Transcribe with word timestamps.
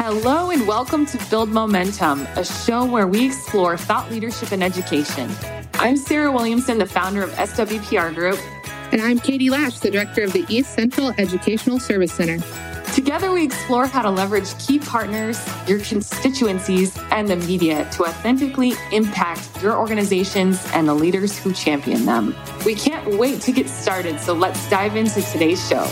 Hello, 0.00 0.52
and 0.52 0.64
welcome 0.64 1.04
to 1.06 1.18
Build 1.28 1.48
Momentum, 1.48 2.20
a 2.36 2.44
show 2.44 2.84
where 2.84 3.08
we 3.08 3.26
explore 3.26 3.76
thought 3.76 4.08
leadership 4.12 4.52
and 4.52 4.62
education. 4.62 5.28
I'm 5.74 5.96
Sarah 5.96 6.30
Williamson, 6.30 6.78
the 6.78 6.86
founder 6.86 7.24
of 7.24 7.30
SWPR 7.30 8.14
Group. 8.14 8.38
And 8.92 9.02
I'm 9.02 9.18
Katie 9.18 9.50
Lash, 9.50 9.80
the 9.80 9.90
director 9.90 10.22
of 10.22 10.32
the 10.32 10.46
East 10.48 10.72
Central 10.72 11.12
Educational 11.18 11.80
Service 11.80 12.12
Center. 12.12 12.38
Together, 12.94 13.32
we 13.32 13.44
explore 13.44 13.88
how 13.88 14.02
to 14.02 14.10
leverage 14.10 14.56
key 14.64 14.78
partners, 14.78 15.44
your 15.66 15.80
constituencies, 15.80 16.96
and 17.10 17.26
the 17.26 17.34
media 17.34 17.90
to 17.94 18.04
authentically 18.04 18.74
impact 18.92 19.60
your 19.60 19.76
organizations 19.76 20.64
and 20.74 20.86
the 20.86 20.94
leaders 20.94 21.36
who 21.36 21.52
champion 21.52 22.06
them. 22.06 22.36
We 22.64 22.76
can't 22.76 23.18
wait 23.18 23.40
to 23.42 23.52
get 23.52 23.68
started, 23.68 24.20
so 24.20 24.32
let's 24.32 24.70
dive 24.70 24.94
into 24.94 25.22
today's 25.22 25.68
show. 25.68 25.90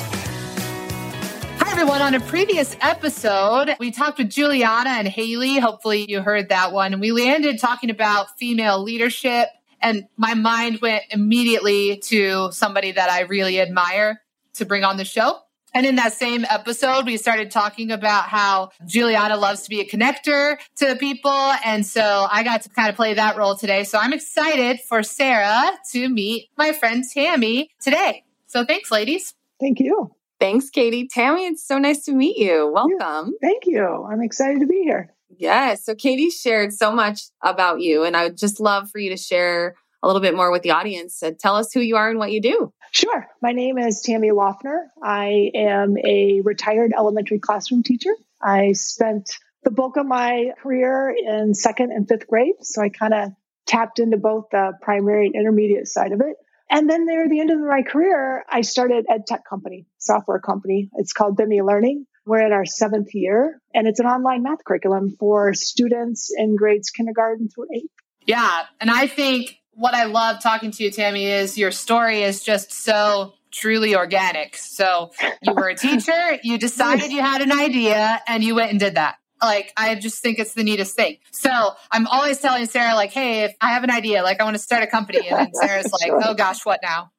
Everyone. 1.78 2.00
On 2.00 2.14
a 2.14 2.20
previous 2.20 2.74
episode, 2.80 3.76
we 3.78 3.90
talked 3.90 4.16
with 4.16 4.30
Juliana 4.30 4.88
and 4.88 5.06
Haley. 5.06 5.58
Hopefully, 5.58 6.06
you 6.10 6.22
heard 6.22 6.48
that 6.48 6.72
one. 6.72 7.00
We 7.00 7.12
landed 7.12 7.58
talking 7.58 7.90
about 7.90 8.38
female 8.38 8.82
leadership, 8.82 9.48
and 9.82 10.04
my 10.16 10.32
mind 10.32 10.80
went 10.80 11.04
immediately 11.10 11.98
to 12.04 12.50
somebody 12.50 12.92
that 12.92 13.10
I 13.10 13.20
really 13.24 13.60
admire 13.60 14.22
to 14.54 14.64
bring 14.64 14.84
on 14.84 14.96
the 14.96 15.04
show. 15.04 15.38
And 15.74 15.84
in 15.84 15.96
that 15.96 16.14
same 16.14 16.46
episode, 16.48 17.04
we 17.04 17.18
started 17.18 17.50
talking 17.50 17.90
about 17.90 18.30
how 18.30 18.70
Juliana 18.86 19.36
loves 19.36 19.60
to 19.64 19.68
be 19.68 19.80
a 19.80 19.86
connector 19.86 20.56
to 20.76 20.86
the 20.86 20.96
people. 20.96 21.52
And 21.62 21.84
so 21.84 22.26
I 22.30 22.42
got 22.42 22.62
to 22.62 22.70
kind 22.70 22.88
of 22.88 22.96
play 22.96 23.12
that 23.12 23.36
role 23.36 23.54
today. 23.54 23.84
So 23.84 23.98
I'm 23.98 24.14
excited 24.14 24.80
for 24.80 25.02
Sarah 25.02 25.72
to 25.92 26.08
meet 26.08 26.48
my 26.56 26.72
friend 26.72 27.04
Tammy 27.12 27.68
today. 27.82 28.24
So 28.46 28.64
thanks, 28.64 28.90
ladies. 28.90 29.34
Thank 29.60 29.78
you. 29.78 30.15
Thanks, 30.38 30.70
Katie. 30.70 31.08
Tammy, 31.08 31.46
it's 31.46 31.66
so 31.66 31.78
nice 31.78 32.04
to 32.04 32.12
meet 32.12 32.36
you. 32.36 32.70
Welcome. 32.72 33.34
Yeah, 33.40 33.48
thank 33.48 33.66
you. 33.66 34.06
I'm 34.10 34.22
excited 34.22 34.60
to 34.60 34.66
be 34.66 34.82
here. 34.82 35.14
Yes. 35.38 35.84
So 35.84 35.94
Katie 35.94 36.30
shared 36.30 36.72
so 36.72 36.92
much 36.92 37.22
about 37.42 37.80
you, 37.80 38.04
and 38.04 38.16
I 38.16 38.24
would 38.24 38.36
just 38.36 38.60
love 38.60 38.90
for 38.90 38.98
you 38.98 39.10
to 39.10 39.16
share 39.16 39.74
a 40.02 40.06
little 40.06 40.20
bit 40.22 40.36
more 40.36 40.52
with 40.52 40.62
the 40.62 40.70
audience. 40.70 41.22
and 41.22 41.38
tell 41.38 41.56
us 41.56 41.72
who 41.72 41.80
you 41.80 41.96
are 41.96 42.10
and 42.10 42.18
what 42.18 42.30
you 42.30 42.40
do. 42.40 42.72
Sure. 42.92 43.26
My 43.42 43.52
name 43.52 43.78
is 43.78 44.02
Tammy 44.02 44.30
Loeffner. 44.30 44.86
I 45.02 45.50
am 45.54 45.96
a 45.98 46.40
retired 46.42 46.92
elementary 46.96 47.38
classroom 47.38 47.82
teacher. 47.82 48.14
I 48.42 48.72
spent 48.72 49.30
the 49.64 49.70
bulk 49.70 49.96
of 49.96 50.06
my 50.06 50.52
career 50.62 51.14
in 51.18 51.54
second 51.54 51.92
and 51.92 52.08
fifth 52.08 52.28
grade. 52.28 52.54
So 52.62 52.82
I 52.82 52.88
kind 52.88 53.12
of 53.12 53.30
tapped 53.66 53.98
into 53.98 54.16
both 54.16 54.46
the 54.52 54.72
primary 54.80 55.26
and 55.26 55.34
intermediate 55.34 55.88
side 55.88 56.12
of 56.12 56.20
it. 56.20 56.36
And 56.70 56.90
then 56.90 57.06
near 57.06 57.28
the 57.28 57.40
end 57.40 57.50
of 57.50 57.60
my 57.60 57.82
career, 57.82 58.44
I 58.50 58.62
started 58.62 59.06
ed 59.08 59.26
tech 59.26 59.42
company, 59.48 59.86
software 59.98 60.40
company. 60.40 60.90
It's 60.94 61.12
called 61.12 61.38
Bimmy 61.38 61.64
Learning. 61.64 62.06
We're 62.24 62.44
in 62.44 62.52
our 62.52 62.64
seventh 62.64 63.14
year 63.14 63.60
and 63.72 63.86
it's 63.86 64.00
an 64.00 64.06
online 64.06 64.42
math 64.42 64.64
curriculum 64.66 65.14
for 65.18 65.54
students 65.54 66.32
in 66.36 66.56
grades 66.56 66.90
kindergarten 66.90 67.48
through 67.48 67.68
eighth. 67.72 67.92
Yeah. 68.26 68.62
And 68.80 68.90
I 68.90 69.06
think 69.06 69.56
what 69.72 69.94
I 69.94 70.04
love 70.04 70.42
talking 70.42 70.72
to 70.72 70.82
you, 70.82 70.90
Tammy, 70.90 71.26
is 71.26 71.56
your 71.56 71.70
story 71.70 72.22
is 72.22 72.42
just 72.42 72.72
so 72.72 73.34
truly 73.52 73.94
organic. 73.94 74.56
So 74.56 75.12
you 75.42 75.52
were 75.52 75.68
a 75.68 75.74
teacher, 75.76 76.38
you 76.42 76.58
decided 76.58 77.12
you 77.12 77.20
had 77.20 77.42
an 77.42 77.52
idea, 77.52 78.20
and 78.26 78.42
you 78.42 78.54
went 78.54 78.70
and 78.70 78.80
did 78.80 78.96
that. 78.96 79.16
Like, 79.42 79.72
I 79.76 79.94
just 79.96 80.22
think 80.22 80.38
it's 80.38 80.54
the 80.54 80.64
neatest 80.64 80.96
thing. 80.96 81.18
So 81.30 81.50
I'm 81.90 82.06
always 82.06 82.38
telling 82.38 82.66
Sarah, 82.66 82.94
like, 82.94 83.12
hey, 83.12 83.44
if 83.44 83.54
I 83.60 83.74
have 83.74 83.84
an 83.84 83.90
idea, 83.90 84.22
like, 84.22 84.40
I 84.40 84.44
want 84.44 84.56
to 84.56 84.62
start 84.62 84.82
a 84.82 84.86
company. 84.86 85.28
And 85.28 85.38
then 85.38 85.54
Sarah's 85.54 85.92
like, 85.92 86.12
oh 86.12 86.34
gosh, 86.34 86.64
what 86.64 86.80
now? 86.82 87.10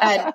And 0.00 0.32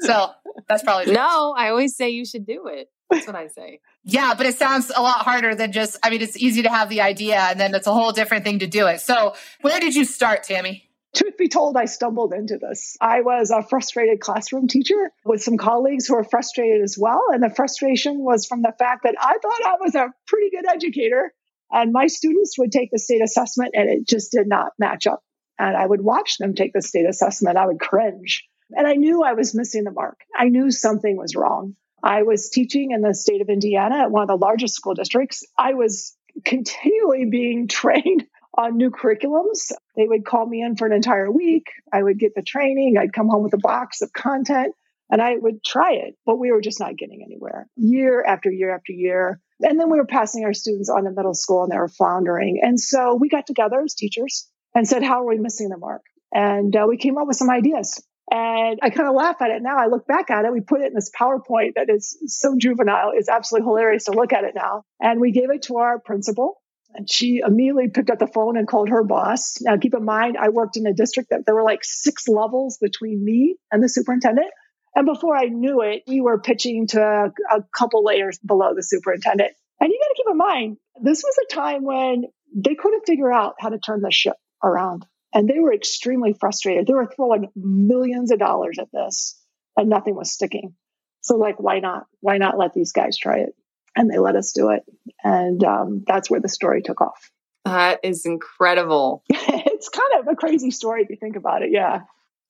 so 0.00 0.30
that's 0.68 0.82
probably 0.82 1.12
no. 1.12 1.54
I 1.56 1.70
always 1.70 1.96
say 1.96 2.10
you 2.10 2.24
should 2.24 2.46
do 2.46 2.68
it. 2.68 2.88
That's 3.10 3.26
what 3.26 3.34
I 3.34 3.48
say. 3.48 3.80
Yeah, 4.04 4.34
but 4.36 4.46
it 4.46 4.56
sounds 4.56 4.92
a 4.94 5.02
lot 5.02 5.24
harder 5.24 5.56
than 5.56 5.72
just, 5.72 5.98
I 6.02 6.10
mean, 6.10 6.22
it's 6.22 6.36
easy 6.36 6.62
to 6.62 6.68
have 6.68 6.88
the 6.88 7.00
idea 7.00 7.40
and 7.40 7.58
then 7.58 7.74
it's 7.74 7.88
a 7.88 7.92
whole 7.92 8.12
different 8.12 8.44
thing 8.44 8.60
to 8.60 8.68
do 8.68 8.86
it. 8.86 9.00
So 9.00 9.34
where 9.62 9.80
did 9.80 9.96
you 9.96 10.04
start, 10.04 10.44
Tammy? 10.44 10.89
Truth 11.14 11.36
be 11.36 11.48
told, 11.48 11.76
I 11.76 11.86
stumbled 11.86 12.32
into 12.32 12.58
this. 12.58 12.96
I 13.00 13.22
was 13.22 13.50
a 13.50 13.62
frustrated 13.62 14.20
classroom 14.20 14.68
teacher 14.68 15.10
with 15.24 15.42
some 15.42 15.56
colleagues 15.56 16.06
who 16.06 16.14
were 16.14 16.24
frustrated 16.24 16.82
as 16.82 16.96
well. 16.98 17.22
And 17.32 17.42
the 17.42 17.50
frustration 17.50 18.20
was 18.20 18.46
from 18.46 18.62
the 18.62 18.72
fact 18.78 19.02
that 19.02 19.16
I 19.18 19.38
thought 19.42 19.66
I 19.66 19.76
was 19.80 19.94
a 19.96 20.12
pretty 20.26 20.50
good 20.50 20.68
educator. 20.70 21.32
And 21.72 21.92
my 21.92 22.06
students 22.06 22.56
would 22.58 22.70
take 22.70 22.90
the 22.92 22.98
state 22.98 23.22
assessment 23.22 23.72
and 23.74 23.88
it 23.88 24.08
just 24.08 24.30
did 24.30 24.46
not 24.46 24.72
match 24.78 25.06
up. 25.06 25.22
And 25.58 25.76
I 25.76 25.84
would 25.84 26.00
watch 26.00 26.38
them 26.38 26.54
take 26.54 26.72
the 26.72 26.82
state 26.82 27.06
assessment. 27.08 27.58
I 27.58 27.66
would 27.66 27.80
cringe. 27.80 28.44
And 28.70 28.86
I 28.86 28.94
knew 28.94 29.22
I 29.22 29.32
was 29.32 29.54
missing 29.54 29.84
the 29.84 29.90
mark. 29.90 30.20
I 30.36 30.48
knew 30.48 30.70
something 30.70 31.16
was 31.16 31.34
wrong. 31.34 31.74
I 32.02 32.22
was 32.22 32.50
teaching 32.50 32.92
in 32.92 33.02
the 33.02 33.14
state 33.14 33.42
of 33.42 33.48
Indiana 33.48 33.98
at 33.98 34.10
one 34.10 34.22
of 34.22 34.28
the 34.28 34.36
largest 34.36 34.74
school 34.74 34.94
districts. 34.94 35.44
I 35.58 35.74
was 35.74 36.16
continually 36.44 37.26
being 37.26 37.68
trained 37.68 38.26
on 38.56 38.76
new 38.76 38.90
curriculums. 38.90 39.72
They 39.96 40.06
would 40.06 40.24
call 40.24 40.46
me 40.46 40.62
in 40.62 40.76
for 40.76 40.86
an 40.86 40.92
entire 40.92 41.30
week. 41.30 41.66
I 41.92 42.02
would 42.02 42.18
get 42.18 42.34
the 42.34 42.42
training. 42.42 42.96
I'd 42.98 43.12
come 43.12 43.28
home 43.28 43.42
with 43.42 43.54
a 43.54 43.58
box 43.58 44.02
of 44.02 44.12
content 44.12 44.74
and 45.10 45.20
I 45.20 45.36
would 45.36 45.64
try 45.64 45.92
it, 45.94 46.16
but 46.24 46.38
we 46.38 46.52
were 46.52 46.60
just 46.60 46.80
not 46.80 46.96
getting 46.96 47.22
anywhere 47.24 47.68
year 47.76 48.22
after 48.24 48.50
year 48.50 48.74
after 48.74 48.92
year. 48.92 49.40
And 49.60 49.78
then 49.78 49.90
we 49.90 49.98
were 49.98 50.06
passing 50.06 50.44
our 50.44 50.54
students 50.54 50.88
on 50.88 51.04
to 51.04 51.10
middle 51.10 51.34
school 51.34 51.64
and 51.64 51.72
they 51.72 51.76
were 51.76 51.88
floundering. 51.88 52.60
And 52.62 52.78
so 52.78 53.14
we 53.14 53.28
got 53.28 53.46
together 53.46 53.80
as 53.80 53.94
teachers 53.94 54.48
and 54.74 54.86
said, 54.86 55.02
how 55.02 55.22
are 55.22 55.26
we 55.26 55.38
missing 55.38 55.68
the 55.68 55.76
mark? 55.76 56.02
And 56.32 56.74
uh, 56.74 56.86
we 56.88 56.96
came 56.96 57.18
up 57.18 57.26
with 57.26 57.36
some 57.36 57.50
ideas. 57.50 58.02
And 58.32 58.78
I 58.80 58.90
kind 58.90 59.08
of 59.08 59.16
laugh 59.16 59.42
at 59.42 59.50
it 59.50 59.60
now. 59.60 59.76
I 59.76 59.88
look 59.88 60.06
back 60.06 60.30
at 60.30 60.44
it. 60.44 60.52
We 60.52 60.60
put 60.60 60.80
it 60.80 60.86
in 60.86 60.94
this 60.94 61.10
PowerPoint 61.10 61.74
that 61.74 61.90
is 61.90 62.16
so 62.26 62.54
juvenile. 62.56 63.10
It's 63.12 63.28
absolutely 63.28 63.66
hilarious 63.66 64.04
to 64.04 64.12
look 64.12 64.32
at 64.32 64.44
it 64.44 64.54
now. 64.54 64.84
And 65.00 65.20
we 65.20 65.32
gave 65.32 65.50
it 65.50 65.62
to 65.62 65.78
our 65.78 65.98
principal 65.98 66.59
and 66.94 67.10
she 67.10 67.40
immediately 67.46 67.88
picked 67.88 68.10
up 68.10 68.18
the 68.18 68.26
phone 68.26 68.56
and 68.56 68.66
called 68.66 68.88
her 68.88 69.04
boss. 69.04 69.60
Now, 69.60 69.76
keep 69.76 69.94
in 69.94 70.04
mind, 70.04 70.36
I 70.36 70.48
worked 70.48 70.76
in 70.76 70.86
a 70.86 70.92
district 70.92 71.30
that 71.30 71.46
there 71.46 71.54
were 71.54 71.62
like 71.62 71.84
six 71.84 72.28
levels 72.28 72.78
between 72.78 73.24
me 73.24 73.56
and 73.70 73.82
the 73.82 73.88
superintendent. 73.88 74.48
And 74.94 75.06
before 75.06 75.36
I 75.36 75.44
knew 75.44 75.82
it, 75.82 76.02
we 76.08 76.20
were 76.20 76.40
pitching 76.40 76.88
to 76.88 77.00
a, 77.00 77.56
a 77.56 77.62
couple 77.76 78.04
layers 78.04 78.38
below 78.38 78.74
the 78.74 78.82
superintendent. 78.82 79.52
And 79.80 79.90
you 79.90 79.98
got 80.00 80.08
to 80.08 80.14
keep 80.16 80.30
in 80.30 80.36
mind, 80.36 80.76
this 81.02 81.22
was 81.22 81.36
a 81.38 81.54
time 81.54 81.84
when 81.84 82.24
they 82.54 82.74
couldn't 82.74 83.06
figure 83.06 83.32
out 83.32 83.54
how 83.60 83.68
to 83.68 83.78
turn 83.78 84.02
the 84.02 84.10
ship 84.10 84.36
around. 84.62 85.06
And 85.32 85.48
they 85.48 85.60
were 85.60 85.72
extremely 85.72 86.34
frustrated. 86.38 86.86
They 86.86 86.94
were 86.94 87.10
throwing 87.14 87.48
millions 87.54 88.32
of 88.32 88.40
dollars 88.40 88.78
at 88.80 88.88
this 88.92 89.40
and 89.76 89.88
nothing 89.88 90.16
was 90.16 90.32
sticking. 90.32 90.74
So, 91.20 91.36
like, 91.36 91.60
why 91.60 91.78
not? 91.78 92.06
Why 92.20 92.38
not 92.38 92.58
let 92.58 92.72
these 92.74 92.92
guys 92.92 93.16
try 93.16 93.38
it? 93.38 93.54
And 93.96 94.10
they 94.10 94.18
let 94.18 94.36
us 94.36 94.52
do 94.52 94.70
it. 94.70 94.82
And 95.22 95.62
um, 95.64 96.04
that's 96.06 96.30
where 96.30 96.40
the 96.40 96.48
story 96.48 96.82
took 96.82 97.00
off. 97.00 97.30
That 97.64 98.00
is 98.02 98.24
incredible. 98.24 99.22
it's 99.28 99.88
kind 99.88 100.20
of 100.20 100.28
a 100.32 100.36
crazy 100.36 100.70
story 100.70 101.02
if 101.02 101.10
you 101.10 101.16
think 101.16 101.36
about 101.36 101.62
it. 101.62 101.70
Yeah. 101.72 102.00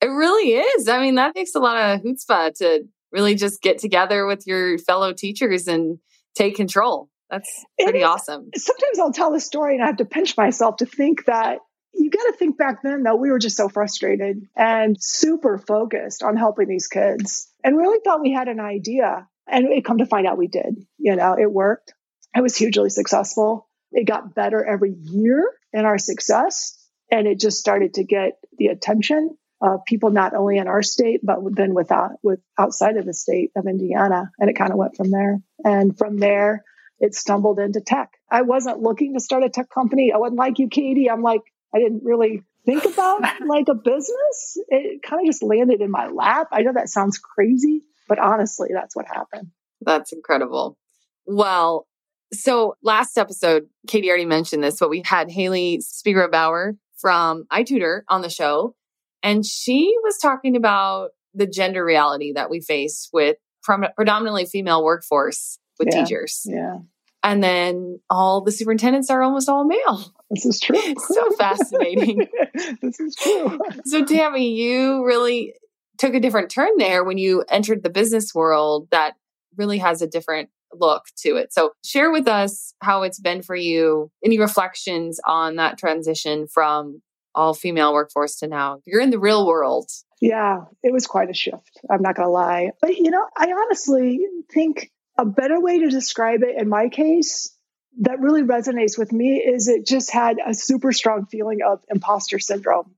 It 0.01 0.07
really 0.07 0.53
is. 0.53 0.87
I 0.87 0.99
mean, 0.99 1.15
that 1.15 1.35
takes 1.35 1.53
a 1.53 1.59
lot 1.59 1.77
of 1.77 2.01
chutzpah 2.01 2.57
to 2.57 2.87
really 3.11 3.35
just 3.35 3.61
get 3.61 3.77
together 3.77 4.25
with 4.25 4.47
your 4.47 4.77
fellow 4.79 5.13
teachers 5.13 5.67
and 5.67 5.99
take 6.33 6.55
control. 6.55 7.09
That's 7.29 7.65
pretty 7.79 8.03
awesome. 8.03 8.49
Sometimes 8.55 8.99
I'll 8.99 9.13
tell 9.13 9.31
the 9.31 9.39
story 9.39 9.75
and 9.75 9.83
I 9.83 9.87
have 9.87 9.97
to 9.97 10.05
pinch 10.05 10.35
myself 10.35 10.77
to 10.77 10.85
think 10.85 11.25
that 11.25 11.59
you 11.93 12.09
got 12.09 12.23
to 12.23 12.33
think 12.37 12.57
back 12.57 12.81
then, 12.83 13.03
though, 13.03 13.15
we 13.15 13.31
were 13.31 13.39
just 13.39 13.57
so 13.57 13.69
frustrated 13.69 14.47
and 14.55 14.95
super 14.99 15.57
focused 15.57 16.23
on 16.23 16.37
helping 16.37 16.67
these 16.67 16.87
kids 16.87 17.51
and 17.63 17.77
really 17.77 17.99
thought 18.03 18.21
we 18.21 18.31
had 18.31 18.47
an 18.47 18.59
idea 18.59 19.27
and 19.51 19.65
it 19.67 19.85
come 19.85 19.99
to 19.99 20.05
find 20.05 20.25
out 20.25 20.37
we 20.37 20.47
did. 20.47 20.85
You 20.97 21.15
know, 21.15 21.35
it 21.37 21.51
worked. 21.51 21.93
It 22.35 22.41
was 22.41 22.55
hugely 22.55 22.89
successful. 22.89 23.67
It 23.91 24.07
got 24.07 24.33
better 24.33 24.63
every 24.63 24.93
year 24.93 25.51
in 25.73 25.85
our 25.85 25.97
success. 25.97 26.77
And 27.11 27.27
it 27.27 27.39
just 27.39 27.59
started 27.59 27.95
to 27.95 28.05
get 28.05 28.39
the 28.57 28.67
attention 28.67 29.37
of 29.61 29.85
people 29.85 30.09
not 30.09 30.33
only 30.33 30.57
in 30.57 30.67
our 30.67 30.81
state, 30.81 31.19
but 31.23 31.39
then 31.55 31.73
without 31.73 32.11
with 32.23 32.39
outside 32.57 32.97
of 32.97 33.05
the 33.05 33.13
state 33.13 33.51
of 33.55 33.67
Indiana. 33.67 34.31
And 34.39 34.49
it 34.49 34.55
kind 34.55 34.71
of 34.71 34.77
went 34.77 34.95
from 34.95 35.11
there. 35.11 35.41
And 35.63 35.97
from 35.97 36.17
there, 36.17 36.63
it 36.99 37.13
stumbled 37.13 37.59
into 37.59 37.81
tech. 37.81 38.11
I 38.29 38.43
wasn't 38.43 38.79
looking 38.79 39.13
to 39.13 39.19
start 39.19 39.43
a 39.43 39.49
tech 39.49 39.69
company. 39.69 40.13
I 40.13 40.17
wasn't 40.17 40.39
like 40.39 40.59
you, 40.59 40.69
Katie. 40.69 41.09
I'm 41.09 41.21
like, 41.21 41.41
I 41.75 41.79
didn't 41.79 42.03
really 42.03 42.43
think 42.65 42.85
about 42.85 43.21
like 43.47 43.67
a 43.67 43.75
business. 43.75 44.57
It 44.69 45.03
kind 45.03 45.21
of 45.21 45.25
just 45.25 45.43
landed 45.43 45.81
in 45.81 45.91
my 45.91 46.07
lap. 46.07 46.47
I 46.51 46.61
know 46.61 46.73
that 46.73 46.89
sounds 46.89 47.17
crazy, 47.17 47.81
but 48.07 48.19
honestly, 48.19 48.69
that's 48.73 48.95
what 48.95 49.07
happened. 49.07 49.51
That's 49.81 50.11
incredible. 50.11 50.77
Well, 51.25 51.87
so 52.33 52.75
last 52.81 53.17
episode, 53.17 53.67
Katie 53.87 54.09
already 54.09 54.25
mentioned 54.25 54.63
this, 54.63 54.79
but 54.79 54.89
we 54.89 55.01
had 55.05 55.29
Haley 55.29 55.81
Spiegel 55.81 56.29
Bauer 56.29 56.75
from 56.97 57.45
iTutor 57.51 58.01
on 58.07 58.21
the 58.21 58.29
show. 58.29 58.75
And 59.23 59.45
she 59.45 59.95
was 60.03 60.17
talking 60.17 60.55
about 60.55 61.09
the 61.33 61.47
gender 61.47 61.83
reality 61.83 62.33
that 62.33 62.49
we 62.49 62.61
face 62.61 63.09
with 63.13 63.37
predominantly 63.63 64.45
female 64.45 64.83
workforce 64.83 65.59
with 65.77 65.89
yeah, 65.91 66.03
teachers. 66.03 66.41
Yeah. 66.45 66.77
And 67.23 67.43
then 67.43 67.99
all 68.09 68.41
the 68.41 68.51
superintendents 68.51 69.09
are 69.11 69.21
almost 69.21 69.47
all 69.47 69.63
male. 69.63 70.03
This 70.31 70.45
is 70.45 70.59
true. 70.59 70.81
so 70.97 71.31
fascinating. 71.37 72.27
this 72.81 72.99
is 72.99 73.15
true. 73.15 73.59
So, 73.85 74.03
Tammy, 74.05 74.53
you 74.53 75.05
really 75.05 75.53
took 76.01 76.15
a 76.15 76.19
different 76.19 76.49
turn 76.49 76.71
there 76.79 77.03
when 77.03 77.19
you 77.19 77.43
entered 77.47 77.83
the 77.83 77.89
business 77.89 78.33
world 78.33 78.87
that 78.89 79.13
really 79.55 79.77
has 79.77 80.01
a 80.01 80.07
different 80.07 80.49
look 80.73 81.03
to 81.15 81.35
it. 81.35 81.53
So 81.53 81.73
share 81.85 82.11
with 82.11 82.27
us 82.27 82.73
how 82.81 83.03
it's 83.03 83.19
been 83.19 83.43
for 83.43 83.55
you. 83.55 84.09
Any 84.25 84.39
reflections 84.39 85.19
on 85.27 85.57
that 85.57 85.77
transition 85.77 86.47
from 86.47 87.03
all 87.35 87.53
female 87.53 87.93
workforce 87.93 88.37
to 88.37 88.47
now? 88.47 88.79
You're 88.83 89.01
in 89.01 89.11
the 89.11 89.19
real 89.19 89.45
world. 89.45 89.91
Yeah, 90.19 90.61
it 90.81 90.91
was 90.91 91.05
quite 91.05 91.29
a 91.29 91.35
shift. 91.35 91.79
I'm 91.87 92.01
not 92.01 92.15
going 92.15 92.27
to 92.27 92.31
lie. 92.31 92.71
But, 92.81 92.97
you 92.97 93.11
know, 93.11 93.23
I 93.37 93.51
honestly 93.51 94.25
think 94.51 94.89
a 95.19 95.25
better 95.25 95.61
way 95.61 95.79
to 95.79 95.89
describe 95.89 96.41
it 96.41 96.59
in 96.59 96.67
my 96.67 96.89
case 96.89 97.55
that 97.99 98.19
really 98.19 98.41
resonates 98.41 98.97
with 98.97 99.11
me 99.11 99.37
is 99.37 99.67
it 99.67 99.85
just 99.85 100.11
had 100.11 100.37
a 100.43 100.55
super 100.55 100.93
strong 100.93 101.27
feeling 101.27 101.59
of 101.67 101.81
imposter 101.89 102.39
syndrome. 102.39 102.95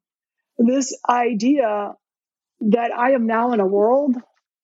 This 0.57 0.97
idea 1.09 1.95
that 2.69 2.91
I 2.95 3.11
am 3.11 3.25
now 3.25 3.51
in 3.53 3.59
a 3.59 3.65
world 3.65 4.15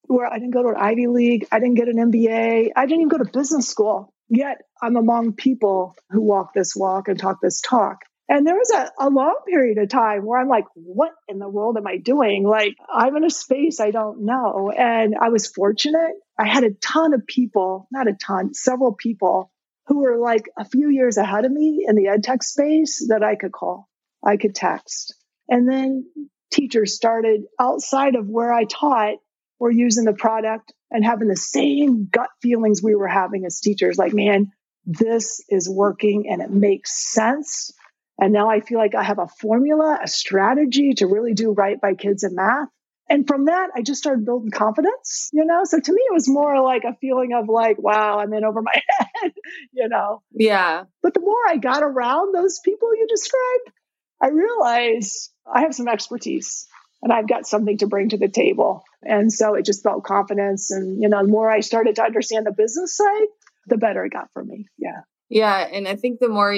where 0.07 0.25
I 0.25 0.40
didn't 0.40 0.54
go 0.54 0.63
to 0.63 0.69
an 0.69 0.75
Ivy 0.78 1.07
League, 1.07 1.46
I 1.51 1.60
didn't 1.60 1.75
get 1.75 1.88
an 1.88 1.98
MBA, 1.98 2.69
I 2.75 2.86
didn't 2.86 3.01
even 3.01 3.10
go 3.10 3.18
to 3.18 3.30
business 3.31 3.68
school. 3.68 4.13
Yet 4.30 4.62
I'm 4.81 4.96
among 4.96 5.34
people 5.34 5.96
who 6.12 6.22
walk 6.22 6.54
this 6.54 6.75
walk 6.75 7.07
and 7.07 7.19
talk 7.19 7.38
this 7.42 7.62
talk. 7.62 8.01
And 8.28 8.46
there 8.46 8.56
was 8.56 8.69
a, 8.69 8.92
a 9.00 9.10
long 9.10 9.40
period 9.48 9.80
of 9.80 9.90
time 9.90 10.24
where 10.24 10.40
I'm 10.40 10.48
like, 10.48 10.66
what 10.75 11.12
in 11.28 11.40
the 11.40 11.50
world 11.50 11.78
am 11.78 11.88
I 11.88 11.98
doing? 11.98 12.48
Like, 12.48 12.75
I'm 12.88 13.16
in 13.18 13.24
a 13.24 13.30
space 13.30 13.80
I 13.80 13.90
don't 13.90 14.25
know. 14.25 14.72
And 14.72 15.16
I 15.19 15.30
was 15.30 15.48
fortunate. 15.48 16.13
I 16.38 16.48
had 16.48 16.63
a 16.63 16.74
ton 16.75 17.13
of 17.16 17.25
people, 17.25 17.88
not 17.92 18.07
a 18.07 18.13
ton, 18.13 18.54
several 18.54 18.94
people 18.94 19.52
who 19.88 20.02
were 20.02 20.19
like 20.19 20.44
a 20.57 20.63
few 20.63 20.90
years 20.90 21.18
ahead 21.18 21.45
of 21.45 21.52
me 21.52 21.86
in 21.88 21.95
the 21.95 22.07
ed 22.07 22.24
tech 22.24 22.44
space 22.44 23.07
that 23.10 23.24
I 23.24 23.36
could 23.36 23.52
call, 23.52 23.90
I 24.24 24.38
could 24.38 24.54
text. 24.54 25.16
And 25.50 25.68
then 25.68 26.06
teachers 26.51 26.96
started 26.96 27.42
outside 27.60 28.16
of 28.16 28.28
where 28.28 28.54
I 28.54 28.66
taught 28.66 29.16
were 29.60 29.72
using 29.72 30.06
the 30.06 30.13
product 30.13 30.74
and 30.92 31.06
having 31.06 31.28
the 31.28 31.36
same 31.36 32.07
gut 32.12 32.30
feelings 32.42 32.81
we 32.81 32.96
were 32.96 33.07
having 33.07 33.46
as 33.46 33.60
teachers 33.60 33.98
like, 33.98 34.13
man, 34.13 34.51
this 34.86 35.44
is 35.50 35.69
working 35.69 36.25
and 36.30 36.42
it 36.42 36.50
makes 36.50 37.13
sense. 37.13 37.72
And 38.18 38.34
now 38.34 38.50
I 38.50 38.62
feel 38.62 38.80
like 38.80 38.96
I 38.96 39.04
have 39.04 39.19
a 39.19 39.28
formula, 39.28 40.00
a 40.04 40.07
strategy 40.07 40.94
to 40.96 41.07
really 41.07 41.34
do 41.34 41.51
right 41.51 41.80
by 41.80 41.94
kids 41.94 42.24
in 42.24 42.36
math. 42.36 42.69
And 43.10 43.28
from 43.28 43.45
that, 43.45 43.69
I 43.75 43.81
just 43.81 44.00
started 44.00 44.24
building 44.24 44.52
confidence, 44.52 45.30
you 45.34 45.44
know? 45.44 45.63
So 45.63 45.80
to 45.80 45.92
me, 45.92 46.00
it 46.00 46.13
was 46.13 46.30
more 46.30 46.62
like 46.62 46.84
a 46.84 46.95
feeling 47.02 47.34
of 47.34 47.50
like, 47.50 47.81
wow, 47.81 48.19
I'm 48.19 48.31
in 48.34 48.44
over 48.44 48.62
my 48.62 48.72
head, 49.00 49.31
you 49.74 49.90
know? 49.90 50.22
Yeah. 50.31 50.84
But 51.02 51.16
the 51.16 51.22
more 51.22 51.48
I 51.48 51.57
got 51.57 51.81
around 51.81 52.36
those 52.36 52.60
people 52.63 52.95
you 52.95 53.07
described, 53.07 53.72
I 54.21 54.30
realized 54.30 55.31
I 55.51 55.62
have 55.62 55.74
some 55.74 55.88
expertise 55.88 56.68
and 57.01 57.13
I've 57.13 57.27
got 57.27 57.48
something 57.48 57.77
to 57.80 57.88
bring 57.88 58.10
to 58.10 58.18
the 58.18 58.27
table. 58.27 58.83
And 59.04 59.31
so 59.31 59.56
it 59.56 59.66
just 59.66 59.83
felt 59.83 60.04
confidence. 60.04 60.71
And, 60.71 61.01
you 61.01 61.07
know, 61.07 61.21
the 61.24 61.31
more 61.31 61.50
I 61.50 61.62
started 61.62 61.95
to 61.95 62.04
understand 62.04 62.45
the 62.45 62.51
business 62.51 62.98
side, 62.98 63.27
the 63.68 63.77
better 63.77 64.04
it 64.06 64.12
got 64.12 64.30
for 64.33 64.44
me. 64.44 64.68
Yeah. 64.77 65.01
Yeah. 65.30 65.57
And 65.57 65.88
I 65.88 65.95
think 65.95 66.19
the 66.19 66.27
more 66.27 66.54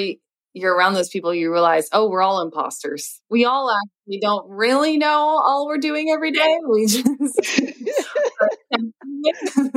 you're 0.54 0.76
around 0.76 0.96
those 0.96 1.10
people, 1.10 1.34
you 1.34 1.52
realize, 1.52 1.88
oh, 1.94 2.10
we're 2.10 2.22
all 2.22 2.42
imposters. 2.42 3.22
We 3.30 3.46
all 3.46 3.72
actually 3.72 4.20
don't 4.20 4.50
really 4.50 4.98
know 4.98 5.08
all 5.10 5.68
we're 5.68 5.78
doing 5.78 6.10
every 6.10 6.32
day. 6.32 6.58
We 6.68 6.86
just. 6.88 7.62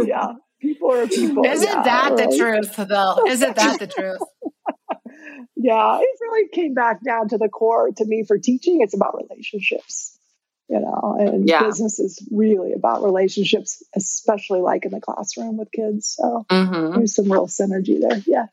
yeah. 0.04 0.32
People 0.60 0.92
are 0.92 1.06
people. 1.06 1.44
Isn't 1.44 1.69
yeah, 1.69 1.82
that 1.82 2.12
right? 2.12 2.31
the 2.31 2.36
truth, 2.38 2.88
though? 2.88 3.26
Isn't 3.26 3.54
that 3.54 3.78
the 3.78 3.86
truth? 3.86 4.20
Yeah. 5.64 5.99
It 5.99 6.19
really 6.20 6.49
came 6.49 6.75
back 6.75 7.02
down 7.02 7.28
to 7.31 7.38
the 7.38 7.49
core 7.49 7.90
to 7.90 8.05
me 8.05 8.22
for 8.22 8.38
teaching. 8.38 8.82
It's 8.82 8.94
about 8.94 9.16
relationships, 9.16 10.19
you 10.69 10.78
know, 10.78 11.16
and 11.19 11.49
Yeah. 11.49 11.62
business 11.62 11.99
is 11.99 12.22
really 12.31 12.72
about 12.75 13.02
relationships, 13.02 13.82
especially 13.96 14.61
like 14.61 14.84
in 14.84 14.90
the 14.93 15.00
classroom 15.00 15.56
with 15.56 15.72
kids. 15.72 16.16
So 16.16 16.44
Mhm. 16.50 16.96
there's 16.96 17.14
some 17.14 17.32
real 17.32 17.46
synergy 17.46 17.99
there. 17.99 18.22
Yeah. 18.26 18.46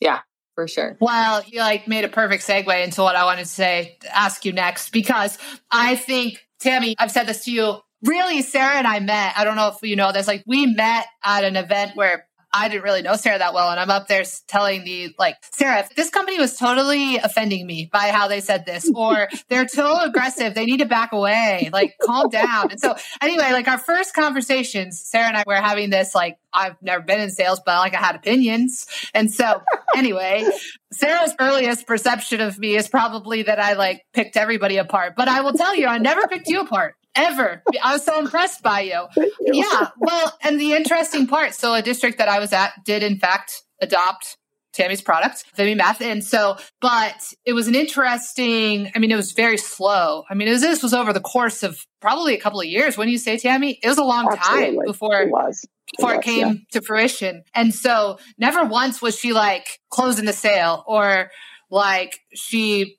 Yeah, 0.00 0.20
for 0.56 0.66
sure. 0.66 0.96
Well, 1.00 1.42
you 1.46 1.60
like 1.60 1.86
made 1.86 2.04
a 2.04 2.08
perfect 2.08 2.44
segue 2.44 2.84
into 2.84 3.02
what 3.02 3.14
I 3.14 3.24
wanted 3.24 3.44
to 3.44 3.48
say, 3.50 3.98
ask 4.12 4.44
you 4.44 4.52
next, 4.52 4.90
because 4.90 5.38
I 5.70 5.94
think, 5.94 6.44
Tammy, 6.58 6.96
I've 6.98 7.12
said 7.12 7.26
this 7.26 7.44
to 7.44 7.52
you. 7.52 7.76
Really, 8.02 8.40
Sarah 8.42 8.76
and 8.76 8.86
I 8.86 8.98
met. 8.98 9.34
I 9.36 9.44
don't 9.44 9.56
know 9.56 9.68
if 9.68 9.82
you 9.82 9.94
know 9.94 10.10
this. 10.10 10.26
Like, 10.26 10.42
we 10.46 10.66
met 10.66 11.06
at 11.22 11.44
an 11.44 11.54
event 11.54 11.92
where 11.96 12.26
I 12.52 12.68
didn't 12.68 12.82
really 12.82 13.02
know 13.02 13.16
Sarah 13.16 13.38
that 13.38 13.54
well. 13.54 13.70
And 13.70 13.78
I'm 13.78 13.90
up 13.90 14.08
there 14.08 14.24
telling 14.48 14.84
the, 14.84 15.14
like, 15.18 15.36
Sarah, 15.52 15.86
this 15.96 16.10
company 16.10 16.38
was 16.38 16.56
totally 16.56 17.16
offending 17.16 17.66
me 17.66 17.88
by 17.92 18.08
how 18.08 18.28
they 18.28 18.40
said 18.40 18.66
this, 18.66 18.90
or 18.94 19.28
they're 19.48 19.66
too 19.66 19.96
aggressive, 20.00 20.54
they 20.54 20.64
need 20.64 20.78
to 20.78 20.86
back 20.86 21.12
away, 21.12 21.70
like, 21.72 21.96
calm 22.02 22.28
down. 22.28 22.70
And 22.70 22.80
so, 22.80 22.96
anyway, 23.22 23.52
like, 23.52 23.68
our 23.68 23.78
first 23.78 24.14
conversations, 24.14 25.00
Sarah 25.00 25.28
and 25.28 25.36
I 25.36 25.44
were 25.46 25.54
having 25.54 25.90
this, 25.90 26.14
like, 26.14 26.38
I've 26.52 26.80
never 26.82 27.02
been 27.02 27.20
in 27.20 27.30
sales, 27.30 27.60
but 27.64 27.78
like, 27.78 27.94
I 27.94 27.98
had 27.98 28.16
opinions. 28.16 28.86
And 29.14 29.32
so, 29.32 29.62
anyway, 29.96 30.48
Sarah's 30.92 31.34
earliest 31.38 31.86
perception 31.86 32.40
of 32.40 32.58
me 32.58 32.76
is 32.76 32.88
probably 32.88 33.42
that 33.44 33.60
I 33.60 33.74
like 33.74 34.04
picked 34.12 34.36
everybody 34.36 34.76
apart. 34.76 35.14
But 35.16 35.28
I 35.28 35.42
will 35.42 35.52
tell 35.52 35.76
you, 35.76 35.86
I 35.86 35.98
never 35.98 36.26
picked 36.26 36.48
you 36.48 36.60
apart 36.60 36.96
ever. 37.14 37.62
I 37.82 37.92
was 37.92 38.04
so 38.04 38.18
impressed 38.18 38.62
by 38.62 38.80
you. 38.80 39.06
You. 39.42 39.64
Yeah. 39.64 39.88
Well, 39.98 40.36
and 40.42 40.60
the 40.60 40.74
interesting 40.74 41.26
part 41.26 41.54
so, 41.54 41.74
a 41.74 41.82
district 41.82 42.18
that 42.18 42.28
I 42.28 42.38
was 42.38 42.52
at 42.52 42.72
did, 42.84 43.02
in 43.02 43.18
fact, 43.18 43.62
adopt 43.80 44.36
Tammy's 44.72 45.00
product, 45.02 45.44
Vimy 45.56 45.74
Math. 45.74 46.00
And 46.00 46.22
so, 46.24 46.56
but 46.80 47.16
it 47.44 47.52
was 47.54 47.68
an 47.68 47.74
interesting, 47.74 48.90
I 48.94 48.98
mean, 48.98 49.10
it 49.10 49.16
was 49.16 49.32
very 49.32 49.56
slow. 49.56 50.24
I 50.30 50.34
mean, 50.34 50.48
it 50.48 50.52
was, 50.52 50.60
this 50.60 50.82
was 50.82 50.94
over 50.94 51.12
the 51.12 51.20
course 51.20 51.62
of 51.62 51.84
probably 52.00 52.34
a 52.34 52.40
couple 52.40 52.60
of 52.60 52.66
years. 52.66 52.96
When 52.96 53.08
you 53.08 53.18
say, 53.18 53.38
Tammy, 53.38 53.78
it 53.82 53.88
was 53.88 53.98
a 53.98 54.04
long 54.04 54.28
time 54.36 54.78
before 54.84 55.22
It 55.22 55.30
was. 55.30 55.66
before 55.96 56.14
it 56.14 56.16
was, 56.18 56.24
came 56.24 56.48
yeah. 56.48 56.54
to 56.72 56.82
fruition. 56.82 57.42
And 57.54 57.74
so 57.74 58.18
never 58.38 58.64
once 58.64 59.02
was 59.02 59.18
she 59.18 59.32
like 59.32 59.80
closing 59.90 60.26
the 60.26 60.32
sale 60.32 60.84
or 60.86 61.30
like 61.70 62.20
she 62.34 62.98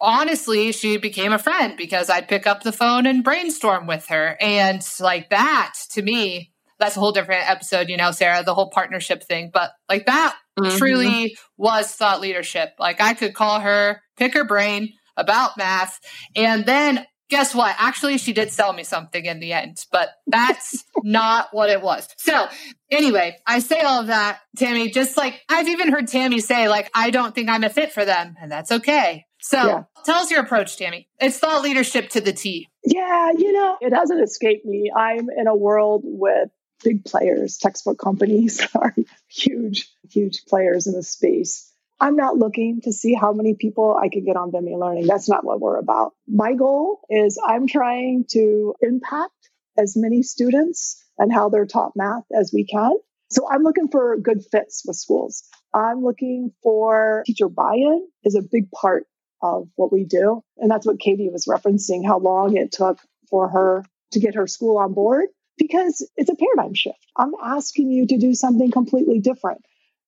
honestly 0.00 0.72
she 0.72 0.96
became 0.96 1.32
a 1.32 1.38
friend 1.38 1.76
because 1.76 2.08
I'd 2.10 2.28
pick 2.28 2.46
up 2.46 2.62
the 2.62 2.72
phone 2.72 3.06
and 3.06 3.24
brainstorm 3.24 3.86
with 3.86 4.06
her. 4.08 4.36
And 4.40 4.86
like 5.00 5.30
that 5.30 5.74
to 5.92 6.02
me, 6.02 6.52
that's 6.78 6.96
a 6.96 7.00
whole 7.00 7.12
different 7.12 7.48
episode, 7.48 7.88
you 7.88 7.96
know, 7.96 8.10
Sarah, 8.10 8.42
the 8.42 8.54
whole 8.54 8.70
partnership 8.70 9.22
thing. 9.22 9.50
But 9.52 9.72
like 9.88 10.06
that 10.06 10.36
Mhm. 10.58 10.76
truly 10.78 11.36
was 11.56 11.92
thought 11.92 12.20
leadership. 12.20 12.74
Like 12.78 13.00
I 13.00 13.14
could 13.14 13.34
call 13.34 13.60
her, 13.60 14.02
pick 14.16 14.34
her 14.34 14.44
brain 14.44 14.92
about 15.16 15.56
math, 15.56 16.00
and 16.34 16.64
then 16.64 17.06
guess 17.28 17.54
what? 17.54 17.74
Actually, 17.78 18.18
she 18.18 18.32
did 18.32 18.50
sell 18.50 18.72
me 18.72 18.82
something 18.82 19.24
in 19.24 19.38
the 19.38 19.52
end, 19.52 19.84
but 19.92 20.10
that's 20.26 20.84
not 21.02 21.48
what 21.52 21.70
it 21.70 21.80
was. 21.80 22.08
So, 22.18 22.48
anyway, 22.90 23.36
I 23.46 23.60
say 23.60 23.80
all 23.80 24.00
of 24.00 24.08
that, 24.08 24.40
Tammy, 24.56 24.90
just 24.90 25.16
like 25.16 25.40
I've 25.48 25.68
even 25.68 25.92
heard 25.92 26.08
Tammy 26.08 26.40
say, 26.40 26.68
like, 26.68 26.90
I 26.94 27.10
don't 27.10 27.34
think 27.34 27.48
I'm 27.48 27.62
a 27.64 27.70
fit 27.70 27.92
for 27.92 28.04
them, 28.04 28.34
and 28.40 28.50
that's 28.50 28.72
okay. 28.72 29.26
So, 29.42 29.58
Yeah. 29.58 29.82
tell 30.04 30.18
us 30.18 30.30
your 30.30 30.40
approach, 30.40 30.76
Tammy. 30.76 31.08
It's 31.20 31.38
thought 31.38 31.62
leadership 31.62 32.10
to 32.10 32.20
the 32.20 32.32
T. 32.32 32.68
Yeah, 32.84 33.32
you 33.36 33.52
know, 33.52 33.76
it 33.80 33.92
hasn't 33.92 34.22
escaped 34.22 34.64
me. 34.64 34.90
I'm 34.94 35.28
in 35.30 35.46
a 35.46 35.56
world 35.56 36.02
with 36.04 36.50
big 36.82 37.04
players. 37.04 37.58
Textbook 37.58 37.98
companies 37.98 38.66
are 38.74 38.94
huge, 39.28 39.88
huge 40.10 40.44
players 40.48 40.86
in 40.86 40.94
the 40.94 41.02
space. 41.02 41.66
I'm 42.02 42.16
not 42.16 42.38
looking 42.38 42.80
to 42.84 42.92
see 42.92 43.12
how 43.12 43.34
many 43.34 43.54
people 43.54 43.94
I 43.94 44.08
can 44.08 44.24
get 44.24 44.36
on 44.36 44.50
Vimeo 44.50 44.78
Learning. 44.80 45.06
That's 45.06 45.28
not 45.28 45.44
what 45.44 45.60
we're 45.60 45.76
about. 45.78 46.12
My 46.26 46.54
goal 46.54 47.00
is 47.10 47.38
I'm 47.46 47.66
trying 47.66 48.24
to 48.30 48.74
impact 48.80 49.32
as 49.78 49.96
many 49.96 50.22
students 50.22 51.04
and 51.18 51.30
how 51.30 51.50
they're 51.50 51.66
taught 51.66 51.92
math 51.96 52.24
as 52.34 52.52
we 52.54 52.64
can. 52.64 52.92
So 53.30 53.46
I'm 53.50 53.62
looking 53.62 53.88
for 53.88 54.16
good 54.16 54.42
fits 54.50 54.82
with 54.86 54.96
schools. 54.96 55.44
I'm 55.74 56.02
looking 56.02 56.52
for 56.62 57.22
teacher 57.26 57.48
buy-in 57.50 58.08
is 58.24 58.34
a 58.34 58.42
big 58.42 58.70
part 58.70 59.04
of 59.42 59.68
what 59.76 59.92
we 59.92 60.04
do. 60.04 60.42
And 60.58 60.70
that's 60.70 60.86
what 60.86 61.00
Katie 61.00 61.30
was 61.30 61.46
referencing, 61.46 62.06
how 62.06 62.18
long 62.18 62.56
it 62.56 62.72
took 62.72 62.98
for 63.28 63.48
her 63.48 63.84
to 64.12 64.20
get 64.20 64.34
her 64.34 64.46
school 64.46 64.78
on 64.78 64.92
board, 64.92 65.28
because 65.56 66.08
it's 66.16 66.30
a 66.30 66.34
paradigm 66.34 66.74
shift. 66.74 66.98
I'm 67.16 67.32
asking 67.42 67.90
you 67.90 68.06
to 68.08 68.18
do 68.18 68.34
something 68.34 68.70
completely 68.70 69.20
different. 69.20 69.62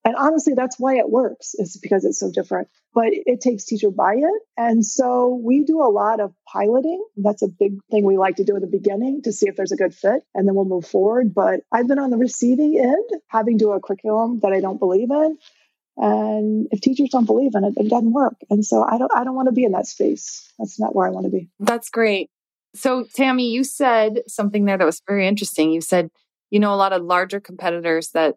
And 0.05 0.17
honestly, 0.17 0.55
that's 0.55 0.81
why 0.81 0.97
it 0.97 1.09
works, 1.09 1.55
is 1.55 1.79
because 1.81 2.05
it's 2.05 2.19
so 2.19 2.33
different. 2.33 2.67
But 2.93 3.11
it 3.11 3.41
takes 3.41 3.65
teacher 3.65 3.91
buy 3.91 4.15
in. 4.15 4.39
And 4.57 4.85
so 4.85 5.41
we 5.43 5.63
do 5.65 5.81
a 5.81 5.89
lot 5.89 6.19
of 6.19 6.35
piloting. 6.53 7.03
That's 7.17 7.43
a 7.43 7.49
big 7.49 7.79
thing 7.91 8.05
we 8.05 8.19
like 8.19 8.37
to 8.37 8.45
do 8.45 8.57
at 8.57 8.63
the 8.63 8.67
beginning 8.67 9.23
to 9.23 9.33
see 9.33 9.49
if 9.49 9.55
there's 9.55 9.71
a 9.71 9.77
good 9.77 9.95
fit, 9.95 10.25
and 10.35 10.47
then 10.47 10.57
we'll 10.57 10.65
move 10.65 10.87
forward. 10.87 11.33
But 11.33 11.61
I've 11.71 11.87
been 11.87 12.01
on 12.01 12.11
the 12.11 12.17
receiving 12.17 12.77
end, 12.79 13.23
having 13.29 13.59
to 13.59 13.67
do 13.67 13.71
a 13.71 13.81
curriculum 13.81 14.41
that 14.41 14.53
I 14.53 14.61
don't 14.61 14.81
believe 14.81 15.11
in. 15.13 15.39
And 16.03 16.67
if 16.73 16.81
teachers 16.81 17.11
don't 17.11 17.27
believe 17.27 17.55
in 17.55 17.63
it, 17.63 17.75
it 17.77 17.89
doesn't 17.89 18.13
work. 18.13 18.35
And 18.51 18.67
so 18.67 18.83
I 18.83 18.99
don't 18.99 19.13
I 19.15 19.23
don't 19.23 19.37
want 19.37 19.47
to 19.47 19.53
be 19.53 19.63
in 19.63 19.71
that 19.71 19.87
space. 19.87 20.53
That's 20.59 20.81
not 20.81 20.97
where 20.97 21.07
I 21.07 21.11
want 21.11 21.27
to 21.27 21.31
be. 21.31 21.49
That's 21.61 21.91
great. 21.91 22.29
So, 22.75 23.05
Tammy, 23.15 23.51
you 23.51 23.63
said 23.63 24.23
something 24.27 24.65
there 24.65 24.77
that 24.77 24.85
was 24.85 25.01
very 25.07 25.29
interesting. 25.29 25.71
You 25.71 25.81
said, 25.81 26.11
you 26.51 26.59
know, 26.59 26.75
a 26.75 26.77
lot 26.77 26.93
of 26.93 27.03
larger 27.03 27.39
competitors 27.39 28.11
that 28.15 28.35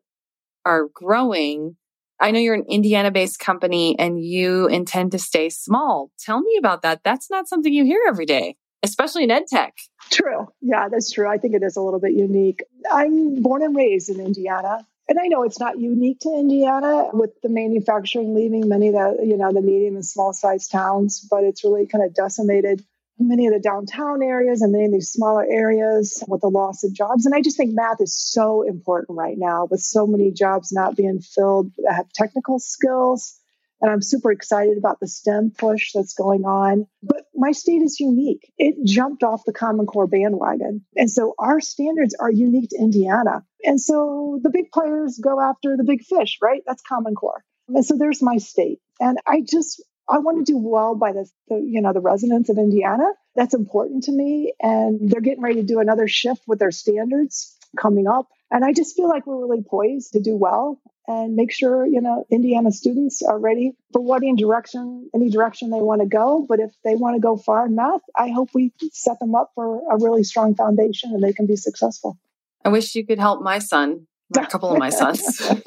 are 0.63 0.87
growing. 0.93 1.75
I 2.19 2.29
know 2.29 2.39
you're 2.39 2.53
an 2.53 2.65
Indiana 2.69 3.09
based 3.09 3.39
company 3.39 3.97
and 3.97 4.23
you 4.23 4.67
intend 4.67 5.13
to 5.13 5.19
stay 5.19 5.49
small. 5.49 6.11
Tell 6.19 6.41
me 6.41 6.57
about 6.59 6.83
that. 6.83 7.01
That's 7.03 7.31
not 7.31 7.47
something 7.47 7.73
you 7.73 7.83
hear 7.83 8.01
every 8.07 8.27
day, 8.27 8.57
especially 8.83 9.23
in 9.23 9.31
ed 9.31 9.47
tech. 9.47 9.73
True. 10.11 10.49
Yeah, 10.61 10.87
that's 10.89 11.11
true. 11.11 11.27
I 11.27 11.39
think 11.39 11.55
it 11.55 11.63
is 11.63 11.77
a 11.77 11.81
little 11.81 11.99
bit 11.99 12.13
unique. 12.13 12.63
I'm 12.91 13.41
born 13.41 13.63
and 13.63 13.75
raised 13.75 14.09
in 14.09 14.19
Indiana. 14.19 14.85
And 15.07 15.19
I 15.19 15.27
know 15.27 15.43
it's 15.43 15.59
not 15.59 15.79
unique 15.79 16.19
to 16.21 16.29
Indiana 16.29 17.09
with 17.13 17.31
the 17.43 17.49
manufacturing 17.49 18.33
leaving 18.33 18.67
many 18.67 18.87
of 18.89 18.93
the, 18.93 19.25
you 19.25 19.37
know, 19.37 19.51
the 19.51 19.61
medium 19.61 19.95
and 19.95 20.05
small 20.05 20.33
sized 20.33 20.71
towns, 20.71 21.25
but 21.29 21.43
it's 21.43 21.63
really 21.63 21.85
kind 21.85 22.03
of 22.03 22.13
decimated 22.15 22.83
many 23.19 23.47
of 23.47 23.53
the 23.53 23.59
downtown 23.59 24.21
areas 24.21 24.61
and 24.61 24.71
many 24.71 24.85
of 24.85 24.91
these 24.91 25.09
smaller 25.09 25.45
areas 25.49 26.23
with 26.27 26.41
the 26.41 26.49
loss 26.49 26.83
of 26.83 26.93
jobs. 26.93 27.25
And 27.25 27.35
I 27.35 27.41
just 27.41 27.55
think 27.55 27.73
math 27.73 28.01
is 28.01 28.13
so 28.13 28.63
important 28.63 29.17
right 29.17 29.37
now 29.37 29.67
with 29.69 29.79
so 29.79 30.05
many 30.05 30.31
jobs 30.31 30.71
not 30.71 30.95
being 30.95 31.21
filled 31.21 31.71
that 31.77 31.95
have 31.95 32.11
technical 32.13 32.59
skills. 32.59 33.39
And 33.85 33.91
I'm 33.91 34.01
super 34.01 34.31
excited 34.31 34.79
about 34.79 34.99
the 34.99 35.07
STEM 35.07 35.51
push 35.55 35.91
that's 35.93 36.15
going 36.15 36.43
on. 36.43 36.87
But 37.03 37.21
my 37.35 37.51
state 37.51 37.83
is 37.83 37.99
unique. 37.99 38.51
It 38.57 38.83
jumped 38.83 39.21
off 39.21 39.45
the 39.45 39.53
Common 39.53 39.85
Core 39.85 40.07
bandwagon. 40.07 40.83
And 40.95 41.07
so 41.07 41.35
our 41.37 41.61
standards 41.61 42.15
are 42.19 42.31
unique 42.31 42.71
to 42.71 42.79
Indiana. 42.79 43.45
And 43.63 43.79
so 43.79 44.39
the 44.41 44.49
big 44.49 44.71
players 44.71 45.19
go 45.23 45.39
after 45.39 45.77
the 45.77 45.83
big 45.83 46.03
fish, 46.03 46.39
right? 46.41 46.63
That's 46.65 46.81
Common 46.81 47.13
Core. 47.13 47.43
And 47.67 47.85
so 47.85 47.95
there's 47.95 48.23
my 48.23 48.37
state. 48.37 48.79
And 48.99 49.19
I 49.27 49.41
just 49.47 49.83
I 50.09 50.17
want 50.17 50.43
to 50.43 50.51
do 50.51 50.57
well 50.57 50.95
by 50.95 51.11
the, 51.11 51.29
the, 51.49 51.57
you 51.57 51.81
know 51.81 51.93
the 51.93 52.01
residents 52.01 52.49
of 52.49 52.57
Indiana. 52.57 53.05
That's 53.35 53.53
important 53.53 54.05
to 54.05 54.11
me, 54.11 54.53
and 54.59 55.11
they're 55.11 55.21
getting 55.21 55.43
ready 55.43 55.61
to 55.61 55.63
do 55.63 55.79
another 55.79 56.07
shift 56.07 56.41
with 56.47 56.57
their 56.57 56.71
standards 56.71 57.55
coming 57.75 58.07
up. 58.07 58.27
And 58.51 58.63
I 58.63 58.73
just 58.73 58.95
feel 58.95 59.09
like 59.09 59.25
we're 59.25 59.41
really 59.45 59.63
poised 59.63 60.13
to 60.13 60.19
do 60.19 60.35
well 60.35 60.79
and 61.07 61.35
make 61.35 61.51
sure 61.51 61.85
you 61.85 62.01
know 62.01 62.25
Indiana 62.31 62.71
students 62.71 63.21
are 63.21 63.37
ready 63.37 63.73
for 63.93 64.01
what 64.01 64.23
any 64.23 64.35
direction 64.35 65.09
any 65.13 65.29
direction 65.29 65.69
they 65.69 65.81
want 65.81 66.01
to 66.01 66.07
go. 66.07 66.45
But 66.47 66.59
if 66.59 66.71
they 66.83 66.95
want 66.95 67.15
to 67.15 67.19
go 67.19 67.37
far 67.37 67.65
in 67.65 67.75
math, 67.75 68.01
I 68.15 68.29
hope 68.29 68.49
we 68.53 68.71
set 68.91 69.19
them 69.19 69.35
up 69.35 69.51
for 69.55 69.81
a 69.91 69.97
really 69.97 70.23
strong 70.23 70.55
foundation 70.55 71.11
and 71.11 71.23
they 71.23 71.33
can 71.33 71.47
be 71.47 71.55
successful. 71.55 72.17
I 72.63 72.69
wish 72.69 72.95
you 72.95 73.05
could 73.05 73.19
help 73.19 73.41
my 73.41 73.59
son, 73.59 74.07
a 74.35 74.45
couple 74.47 74.71
of 74.71 74.79
my 74.79 74.89
sons. 74.89 75.51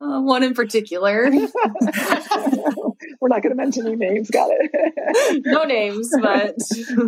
Uh, 0.00 0.20
one 0.20 0.42
in 0.42 0.54
particular. 0.54 1.30
We're 1.30 3.28
not 3.28 3.42
going 3.42 3.50
to 3.50 3.54
mention 3.54 3.86
any 3.86 3.94
names. 3.96 4.30
Got 4.30 4.50
it. 4.50 5.42
no 5.46 5.62
names, 5.62 6.10
but 6.20 6.56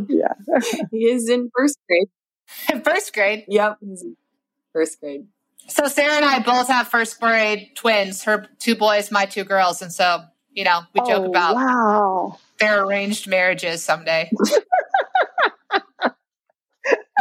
yeah, 0.08 0.34
he 0.92 1.06
is 1.10 1.28
in 1.28 1.50
first 1.56 1.76
grade. 1.88 2.08
In 2.70 2.80
first 2.84 3.12
grade. 3.14 3.44
Yep, 3.48 3.78
first 4.72 5.00
grade. 5.00 5.26
So 5.68 5.86
Sarah 5.88 6.14
and 6.14 6.24
I 6.24 6.40
both 6.40 6.68
have 6.68 6.88
first 6.88 7.20
grade 7.20 7.70
twins. 7.74 8.24
Her 8.24 8.48
two 8.58 8.74
boys, 8.74 9.10
my 9.10 9.24
two 9.26 9.44
girls, 9.44 9.80
and 9.82 9.92
so 9.92 10.24
you 10.52 10.64
know 10.64 10.80
we 10.94 11.00
oh, 11.00 11.06
joke 11.06 11.24
oh, 11.24 11.30
about 11.30 11.54
wow. 11.56 12.38
their 12.58 12.84
arranged 12.84 13.26
marriages 13.28 13.82
someday. 13.82 14.30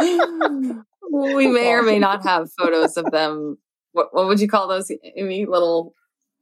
we 0.00 1.46
may 1.46 1.72
or 1.72 1.82
may 1.82 1.98
not 1.98 2.24
have 2.24 2.50
photos 2.58 2.96
of 2.96 3.10
them 3.10 3.56
what, 3.94 4.12
what 4.12 4.26
would 4.26 4.40
you 4.40 4.48
call 4.48 4.68
those, 4.68 4.90
Amy? 5.16 5.46
Little 5.46 5.94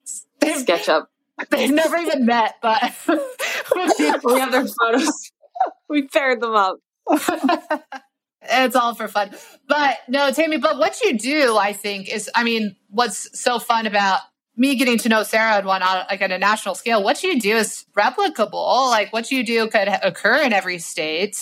sketch 0.04 0.88
up. 0.88 1.10
They've 1.50 1.70
never 1.70 1.96
even 1.98 2.26
met, 2.26 2.54
but 2.60 2.82
we 3.06 4.40
have 4.40 4.52
their 4.52 4.66
photos. 4.66 5.32
We 5.88 6.08
paired 6.08 6.40
them 6.40 6.56
up. 6.56 6.78
It's 8.52 8.76
all 8.76 8.94
for 8.94 9.08
fun. 9.08 9.30
But 9.66 9.98
no, 10.08 10.30
Tammy, 10.30 10.58
but 10.58 10.78
what 10.78 11.00
you 11.02 11.18
do, 11.18 11.56
I 11.56 11.72
think, 11.72 12.08
is 12.08 12.30
I 12.34 12.44
mean, 12.44 12.76
what's 12.90 13.38
so 13.38 13.58
fun 13.58 13.86
about 13.86 14.20
me 14.56 14.74
getting 14.74 14.98
to 14.98 15.08
know 15.08 15.22
Sarah 15.22 15.56
and 15.56 15.66
whatnot, 15.66 15.96
uh, 15.96 16.04
like 16.10 16.20
at 16.20 16.30
a 16.30 16.38
national 16.38 16.74
scale, 16.74 17.02
what 17.02 17.22
you 17.22 17.40
do 17.40 17.56
is 17.56 17.86
replicable. 17.96 18.90
Like 18.90 19.12
what 19.12 19.30
you 19.30 19.44
do 19.44 19.66
could 19.68 19.88
occur 19.88 20.42
in 20.42 20.52
every 20.52 20.78
state. 20.78 21.38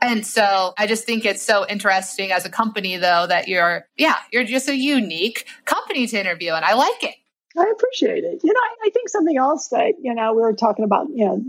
And 0.00 0.24
so 0.24 0.72
I 0.78 0.86
just 0.86 1.04
think 1.04 1.24
it's 1.24 1.42
so 1.42 1.66
interesting 1.68 2.30
as 2.30 2.44
a 2.44 2.48
company, 2.48 2.96
though, 2.96 3.26
that 3.26 3.48
you're, 3.48 3.86
yeah, 3.96 4.14
you're 4.32 4.44
just 4.44 4.68
a 4.68 4.76
unique 4.76 5.46
company 5.64 6.06
to 6.06 6.20
interview. 6.20 6.52
And 6.52 6.64
I 6.64 6.74
like 6.74 7.02
it. 7.02 7.16
I 7.56 7.72
appreciate 7.74 8.22
it. 8.22 8.40
You 8.44 8.52
know, 8.52 8.60
I, 8.60 8.86
I 8.86 8.90
think 8.90 9.08
something 9.08 9.36
else 9.36 9.68
that, 9.68 9.94
you 10.00 10.14
know, 10.14 10.32
we 10.34 10.42
were 10.42 10.52
talking 10.52 10.84
about, 10.84 11.08
you 11.12 11.24
know, 11.24 11.44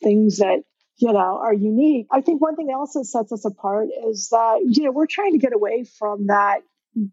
things 0.00 0.38
that, 0.38 0.62
you 0.96 1.12
know, 1.12 1.38
are 1.42 1.54
unique. 1.54 2.06
I 2.10 2.20
think 2.20 2.40
one 2.40 2.56
thing 2.56 2.70
else 2.70 2.92
that 2.94 3.04
sets 3.04 3.32
us 3.32 3.44
apart 3.44 3.88
is 4.08 4.28
that, 4.30 4.60
you 4.64 4.84
know, 4.84 4.92
we're 4.92 5.06
trying 5.06 5.32
to 5.32 5.38
get 5.38 5.54
away 5.54 5.84
from 5.98 6.26
that 6.28 6.62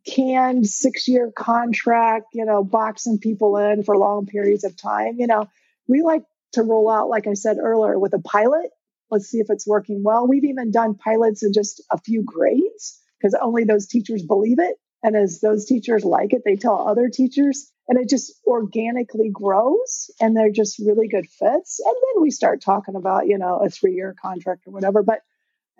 canned 0.05 0.67
six 0.67 1.07
year 1.07 1.31
contract, 1.35 2.27
you 2.33 2.45
know, 2.45 2.63
boxing 2.63 3.19
people 3.19 3.57
in 3.57 3.83
for 3.83 3.97
long 3.97 4.25
periods 4.25 4.63
of 4.63 4.75
time. 4.75 5.15
You 5.17 5.27
know, 5.27 5.47
we 5.87 6.01
like 6.01 6.23
to 6.53 6.63
roll 6.63 6.89
out, 6.89 7.09
like 7.09 7.27
I 7.27 7.33
said 7.33 7.57
earlier, 7.57 7.97
with 7.97 8.13
a 8.13 8.19
pilot 8.19 8.71
Let's 9.11 9.27
see 9.27 9.39
if 9.39 9.47
it's 9.49 9.67
working 9.67 10.03
well. 10.03 10.27
We've 10.27 10.43
even 10.43 10.71
done 10.71 10.95
pilots 10.95 11.43
in 11.43 11.53
just 11.53 11.81
a 11.91 11.97
few 11.97 12.23
grades 12.23 12.99
because 13.19 13.35
only 13.41 13.63
those 13.63 13.87
teachers 13.87 14.23
believe 14.23 14.59
it. 14.59 14.75
And 15.01 15.15
as 15.15 15.39
those 15.39 15.65
teachers 15.65 16.03
like 16.03 16.33
it, 16.33 16.43
they 16.45 16.55
tell 16.55 16.87
other 16.87 17.09
teachers, 17.09 17.71
and 17.89 17.97
it 17.97 18.07
just 18.07 18.39
organically 18.45 19.29
grows 19.29 20.11
and 20.21 20.37
they're 20.37 20.51
just 20.51 20.77
really 20.77 21.07
good 21.07 21.27
fits. 21.27 21.81
And 21.83 21.95
then 21.95 22.21
we 22.21 22.29
start 22.29 22.61
talking 22.61 22.95
about, 22.95 23.27
you 23.27 23.39
know, 23.39 23.57
a 23.57 23.69
three 23.69 23.95
year 23.95 24.15
contract 24.21 24.67
or 24.67 24.71
whatever. 24.71 25.01
But 25.01 25.21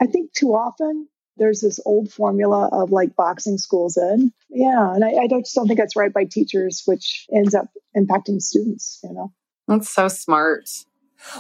I 0.02 0.08
think 0.08 0.34
too 0.34 0.56
often 0.56 1.08
there's 1.38 1.62
this 1.62 1.80
old 1.86 2.12
formula 2.12 2.68
of 2.72 2.90
like 2.90 3.16
boxing 3.16 3.60
schools 3.60 3.96
in. 3.96 4.34
Yeah. 4.50 4.92
And 4.92 5.06
I, 5.06 5.10
I 5.10 5.28
just 5.28 5.54
don't 5.54 5.68
think 5.68 5.80
that's 5.80 5.96
right 5.96 6.12
by 6.12 6.26
teachers, 6.26 6.82
which 6.86 7.28
ends 7.34 7.54
up 7.54 7.68
impacting 7.96 8.42
students, 8.42 9.00
you 9.04 9.14
know. 9.14 9.32
That's 9.68 9.90
so 9.90 10.08
smart. 10.08 10.68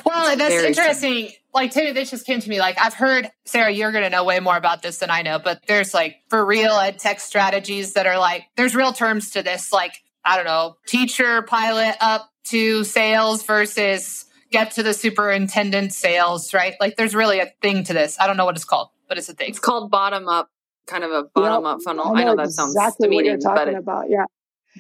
Well, 0.05 0.37
that's 0.37 0.53
Very 0.53 0.67
interesting. 0.67 1.15
Simple. 1.15 1.35
Like, 1.51 1.71
Timmy, 1.71 1.93
this 1.93 2.11
just 2.11 2.27
came 2.27 2.41
to 2.41 2.49
me. 2.49 2.59
Like, 2.59 2.79
I've 2.79 2.93
heard, 2.93 3.31
Sarah, 3.45 3.71
you're 3.71 3.91
going 3.91 4.03
to 4.03 4.09
know 4.11 4.23
way 4.23 4.39
more 4.39 4.55
about 4.55 4.83
this 4.83 4.99
than 4.99 5.09
I 5.09 5.23
know, 5.23 5.39
but 5.39 5.61
there's 5.67 5.95
like 5.95 6.17
for 6.29 6.45
real 6.45 6.73
ed 6.73 6.99
tech 6.99 7.19
strategies 7.19 7.93
that 7.93 8.05
are 8.05 8.19
like, 8.19 8.45
there's 8.55 8.75
real 8.75 8.93
terms 8.93 9.31
to 9.31 9.41
this. 9.41 9.73
Like, 9.73 9.93
I 10.25 10.35
don't 10.35 10.45
know, 10.45 10.75
teacher 10.87 11.41
pilot 11.41 11.95
up 12.01 12.29
to 12.45 12.83
sales 12.83 13.43
versus 13.43 14.25
get 14.51 14.71
to 14.71 14.83
the 14.83 14.93
superintendent 14.93 15.93
sales, 15.93 16.53
right? 16.53 16.75
Like, 16.79 16.95
there's 16.95 17.15
really 17.15 17.39
a 17.39 17.51
thing 17.61 17.83
to 17.85 17.93
this. 17.93 18.19
I 18.19 18.27
don't 18.27 18.37
know 18.37 18.45
what 18.45 18.55
it's 18.55 18.65
called, 18.65 18.89
but 19.07 19.17
it's 19.17 19.29
a 19.29 19.33
thing. 19.33 19.49
It's 19.49 19.59
called 19.59 19.91
bottom 19.91 20.27
up, 20.27 20.49
kind 20.87 21.03
of 21.03 21.11
a 21.11 21.23
bottom 21.33 21.63
yep. 21.63 21.75
up 21.75 21.79
funnel. 21.83 22.07
I 22.07 22.09
know, 22.09 22.15
I 22.15 22.23
know 22.23 22.35
that 22.43 22.51
sounds 22.51 22.73
exactly 22.73 23.07
demeaning, 23.07 23.33
what 23.33 23.41
you're 23.43 23.55
talking 23.55 23.73
but 23.73 23.79
about. 23.79 24.09
Yeah. 24.09 24.25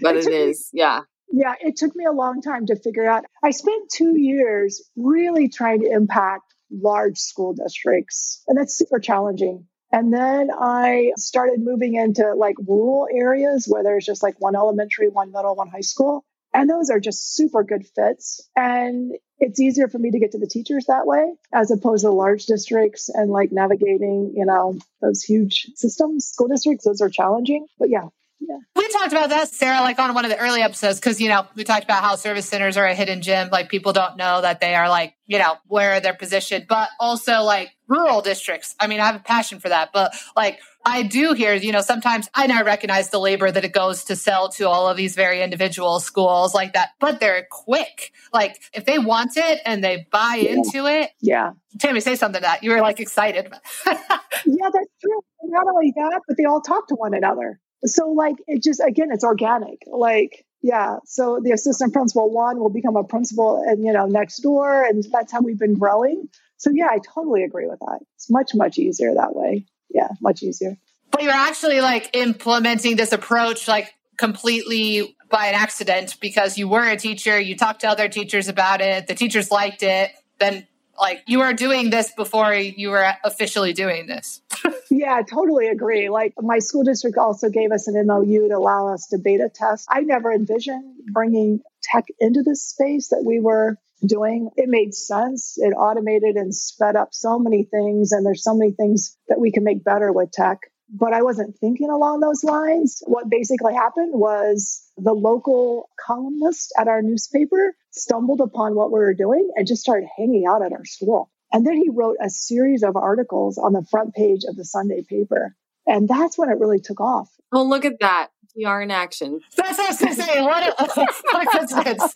But 0.01 0.17
it, 0.17 0.27
it 0.27 0.33
is. 0.33 0.69
Me, 0.73 0.79
yeah. 0.81 1.01
Yeah, 1.31 1.53
it 1.59 1.77
took 1.77 1.95
me 1.95 2.05
a 2.05 2.11
long 2.11 2.41
time 2.41 2.65
to 2.67 2.75
figure 2.75 3.07
out. 3.07 3.23
I 3.43 3.51
spent 3.51 3.91
two 3.91 4.19
years 4.19 4.89
really 4.95 5.49
trying 5.49 5.81
to 5.81 5.91
impact 5.91 6.43
large 6.71 7.17
school 7.17 7.53
districts, 7.53 8.43
and 8.47 8.57
that's 8.57 8.75
super 8.75 8.99
challenging. 8.99 9.67
And 9.91 10.13
then 10.13 10.49
I 10.51 11.13
started 11.17 11.61
moving 11.61 11.95
into 11.95 12.33
like 12.35 12.55
rural 12.67 13.07
areas 13.11 13.65
where 13.67 13.83
there's 13.83 14.05
just 14.05 14.21
like 14.21 14.39
one 14.39 14.55
elementary, 14.55 15.09
one 15.09 15.31
middle, 15.31 15.55
one 15.55 15.69
high 15.69 15.81
school. 15.81 16.23
And 16.53 16.69
those 16.69 16.89
are 16.89 16.99
just 16.99 17.35
super 17.35 17.63
good 17.63 17.85
fits. 17.95 18.41
And 18.55 19.15
it's 19.39 19.59
easier 19.59 19.87
for 19.87 19.97
me 19.97 20.11
to 20.11 20.19
get 20.19 20.31
to 20.31 20.39
the 20.39 20.47
teachers 20.47 20.85
that 20.87 21.05
way 21.07 21.33
as 21.53 21.71
opposed 21.71 22.03
to 22.03 22.11
large 22.11 22.45
districts 22.45 23.09
and 23.09 23.31
like 23.31 23.51
navigating, 23.51 24.33
you 24.35 24.45
know, 24.45 24.77
those 25.01 25.23
huge 25.23 25.67
systems, 25.75 26.25
school 26.25 26.47
districts. 26.47 26.85
Those 26.85 27.01
are 27.01 27.09
challenging. 27.09 27.67
But 27.77 27.89
yeah, 27.89 28.09
yeah. 28.39 28.57
We 28.75 28.87
talked 28.89 29.11
about 29.11 29.29
that, 29.29 29.49
Sarah, 29.49 29.81
like 29.81 29.99
on 29.99 30.13
one 30.13 30.23
of 30.23 30.31
the 30.31 30.37
early 30.37 30.61
episodes, 30.61 30.99
because, 30.99 31.19
you 31.19 31.27
know, 31.27 31.45
we 31.55 31.63
talked 31.63 31.83
about 31.83 32.03
how 32.03 32.15
service 32.15 32.47
centers 32.47 32.77
are 32.77 32.85
a 32.85 32.95
hidden 32.95 33.21
gem. 33.21 33.49
Like 33.51 33.69
people 33.69 33.91
don't 33.91 34.17
know 34.17 34.41
that 34.41 34.61
they 34.61 34.75
are 34.75 34.87
like, 34.87 35.15
you 35.27 35.39
know, 35.39 35.57
where 35.67 35.99
they're 35.99 36.13
positioned, 36.13 36.65
but 36.67 36.89
also 36.99 37.41
like 37.41 37.71
rural 37.87 38.21
districts. 38.21 38.75
I 38.79 38.87
mean, 38.87 39.01
I 39.01 39.07
have 39.07 39.15
a 39.15 39.19
passion 39.19 39.59
for 39.59 39.69
that, 39.69 39.91
but 39.93 40.13
like 40.37 40.59
I 40.85 41.03
do 41.03 41.33
hear, 41.33 41.53
you 41.53 41.73
know, 41.73 41.81
sometimes 41.81 42.29
I 42.33 42.47
now 42.47 42.63
recognize 42.63 43.09
the 43.09 43.19
labor 43.19 43.51
that 43.51 43.65
it 43.65 43.73
goes 43.73 44.05
to 44.05 44.15
sell 44.15 44.49
to 44.49 44.69
all 44.69 44.87
of 44.87 44.95
these 44.95 45.15
very 45.15 45.41
individual 45.41 45.99
schools 45.99 46.55
like 46.55 46.73
that, 46.73 46.91
but 46.99 47.19
they're 47.19 47.45
quick. 47.51 48.13
Like 48.33 48.61
if 48.73 48.85
they 48.85 48.99
want 48.99 49.35
it 49.35 49.59
and 49.65 49.83
they 49.83 50.07
buy 50.11 50.39
yeah. 50.41 50.51
into 50.51 50.85
it. 50.85 51.11
Yeah. 51.19 51.51
Tammy, 51.79 51.99
say 51.99 52.15
something 52.15 52.41
to 52.41 52.45
that. 52.45 52.63
You 52.63 52.71
were 52.71 52.81
like 52.81 52.99
excited. 53.01 53.51
yeah, 53.85 53.93
that's 53.95 54.93
true. 55.01 55.19
Not 55.43 55.67
only 55.67 55.93
that, 55.95 56.21
but 56.27 56.37
they 56.37 56.45
all 56.45 56.61
talk 56.61 56.87
to 56.87 56.95
one 56.95 57.13
another. 57.13 57.59
So 57.85 58.11
like 58.11 58.35
it 58.47 58.63
just 58.63 58.81
again 58.85 59.09
it's 59.11 59.23
organic. 59.23 59.83
Like 59.87 60.45
yeah, 60.61 60.97
so 61.05 61.39
the 61.41 61.51
assistant 61.51 61.93
principal 61.93 62.29
one 62.29 62.59
will 62.59 62.69
become 62.69 62.95
a 62.95 63.03
principal 63.03 63.63
and 63.65 63.83
you 63.83 63.93
know 63.93 64.07
next 64.07 64.39
door 64.39 64.83
and 64.83 65.03
that's 65.11 65.31
how 65.31 65.41
we've 65.41 65.59
been 65.59 65.75
growing. 65.75 66.27
So 66.57 66.71
yeah, 66.73 66.87
I 66.91 66.99
totally 67.13 67.43
agree 67.43 67.67
with 67.67 67.79
that. 67.79 67.99
It's 68.15 68.29
much 68.29 68.51
much 68.53 68.77
easier 68.77 69.13
that 69.15 69.35
way. 69.35 69.65
Yeah, 69.89 70.09
much 70.21 70.43
easier. 70.43 70.77
But 71.11 71.23
you're 71.23 71.31
actually 71.31 71.81
like 71.81 72.15
implementing 72.15 72.95
this 72.95 73.11
approach 73.11 73.67
like 73.67 73.93
completely 74.17 75.15
by 75.29 75.47
an 75.47 75.55
accident 75.55 76.17
because 76.19 76.57
you 76.57 76.67
were 76.67 76.87
a 76.87 76.97
teacher, 76.97 77.39
you 77.39 77.55
talked 77.55 77.81
to 77.81 77.87
other 77.87 78.09
teachers 78.09 78.47
about 78.47 78.81
it, 78.81 79.07
the 79.07 79.15
teachers 79.15 79.51
liked 79.51 79.83
it, 79.83 80.11
then 80.39 80.67
like 80.99 81.23
you 81.27 81.39
were 81.39 81.53
doing 81.53 81.89
this 81.89 82.11
before 82.11 82.53
you 82.53 82.89
were 82.89 83.13
officially 83.23 83.73
doing 83.73 84.07
this. 84.07 84.41
yeah, 84.89 85.15
I 85.15 85.23
totally 85.23 85.67
agree. 85.67 86.09
Like 86.09 86.33
my 86.37 86.59
school 86.59 86.83
district 86.83 87.17
also 87.17 87.49
gave 87.49 87.71
us 87.71 87.87
an 87.87 88.05
MOU 88.07 88.49
to 88.49 88.57
allow 88.57 88.93
us 88.93 89.07
to 89.07 89.17
beta 89.17 89.49
test. 89.53 89.87
I 89.89 90.01
never 90.01 90.31
envisioned 90.31 90.95
bringing 91.11 91.61
tech 91.83 92.05
into 92.19 92.43
this 92.43 92.63
space 92.63 93.09
that 93.09 93.23
we 93.25 93.39
were 93.39 93.77
doing. 94.05 94.49
It 94.55 94.69
made 94.69 94.93
sense. 94.93 95.57
It 95.57 95.71
automated 95.71 96.35
and 96.35 96.55
sped 96.55 96.95
up 96.95 97.09
so 97.11 97.37
many 97.37 97.63
things. 97.63 98.11
And 98.11 98.25
there's 98.25 98.43
so 98.43 98.55
many 98.55 98.71
things 98.71 99.17
that 99.27 99.39
we 99.39 99.51
can 99.51 99.63
make 99.63 99.83
better 99.83 100.11
with 100.11 100.31
tech. 100.31 100.59
but 100.91 101.13
I 101.13 101.21
wasn't 101.21 101.57
thinking 101.57 101.89
along 101.89 102.19
those 102.19 102.43
lines. 102.43 103.03
What 103.05 103.29
basically 103.29 103.73
happened 103.75 104.13
was 104.13 104.83
the 104.97 105.13
local 105.13 105.89
columnist 106.03 106.73
at 106.79 106.87
our 106.87 107.01
newspaper 107.01 107.75
stumbled 107.91 108.41
upon 108.41 108.75
what 108.75 108.91
we 108.91 108.99
were 108.99 109.13
doing 109.13 109.51
and 109.55 109.67
just 109.67 109.81
started 109.81 110.07
hanging 110.17 110.45
out 110.47 110.63
at 110.63 110.73
our 110.73 110.85
school. 110.85 111.29
And 111.51 111.65
then 111.65 111.75
he 111.75 111.89
wrote 111.89 112.17
a 112.23 112.29
series 112.29 112.83
of 112.83 112.95
articles 112.95 113.57
on 113.57 113.73
the 113.73 113.83
front 113.89 114.13
page 114.13 114.43
of 114.47 114.55
the 114.55 114.65
Sunday 114.65 115.03
paper. 115.07 115.55
And 115.87 116.07
that's 116.07 116.37
when 116.37 116.49
it 116.49 116.59
really 116.59 116.79
took 116.79 117.01
off. 117.01 117.29
Well, 117.51 117.67
look 117.67 117.85
at 117.85 117.99
that. 118.01 118.29
PR 118.55 118.81
in 118.81 118.91
action. 118.91 119.41
That's 119.55 119.77
what 119.77 119.85
I 119.85 119.89
was 119.89 119.99
going 119.99 120.15
to 120.15 120.21
say. 120.21 120.41
What 120.41 120.63
a, 120.63 120.85
what 121.31 121.47
a 121.47 121.57
coincidence. 121.57 122.13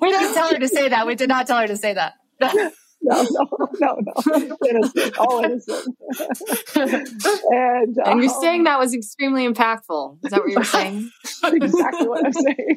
we 0.00 0.10
didn't 0.10 0.34
tell 0.34 0.50
her 0.50 0.58
to 0.58 0.68
say 0.68 0.88
that. 0.88 1.06
We 1.06 1.14
did 1.14 1.28
not 1.28 1.46
tell 1.46 1.58
her 1.58 1.66
to 1.66 1.76
say 1.76 1.94
that. 1.94 2.14
no, 2.40 2.52
no, 3.02 3.68
no, 3.80 3.98
no. 4.26 4.56
Innocent, 4.68 5.18
all 5.18 5.44
innocent. 5.44 5.96
and, 6.76 7.96
and 7.98 8.22
you're 8.22 8.34
um, 8.34 8.40
saying 8.40 8.64
that 8.64 8.78
was 8.78 8.94
extremely 8.94 9.48
impactful. 9.48 10.18
Is 10.24 10.30
that 10.30 10.40
what 10.40 10.50
you're 10.50 10.64
saying? 10.64 11.10
exactly 11.44 12.08
what 12.08 12.26
I'm 12.26 12.32
saying. 12.32 12.76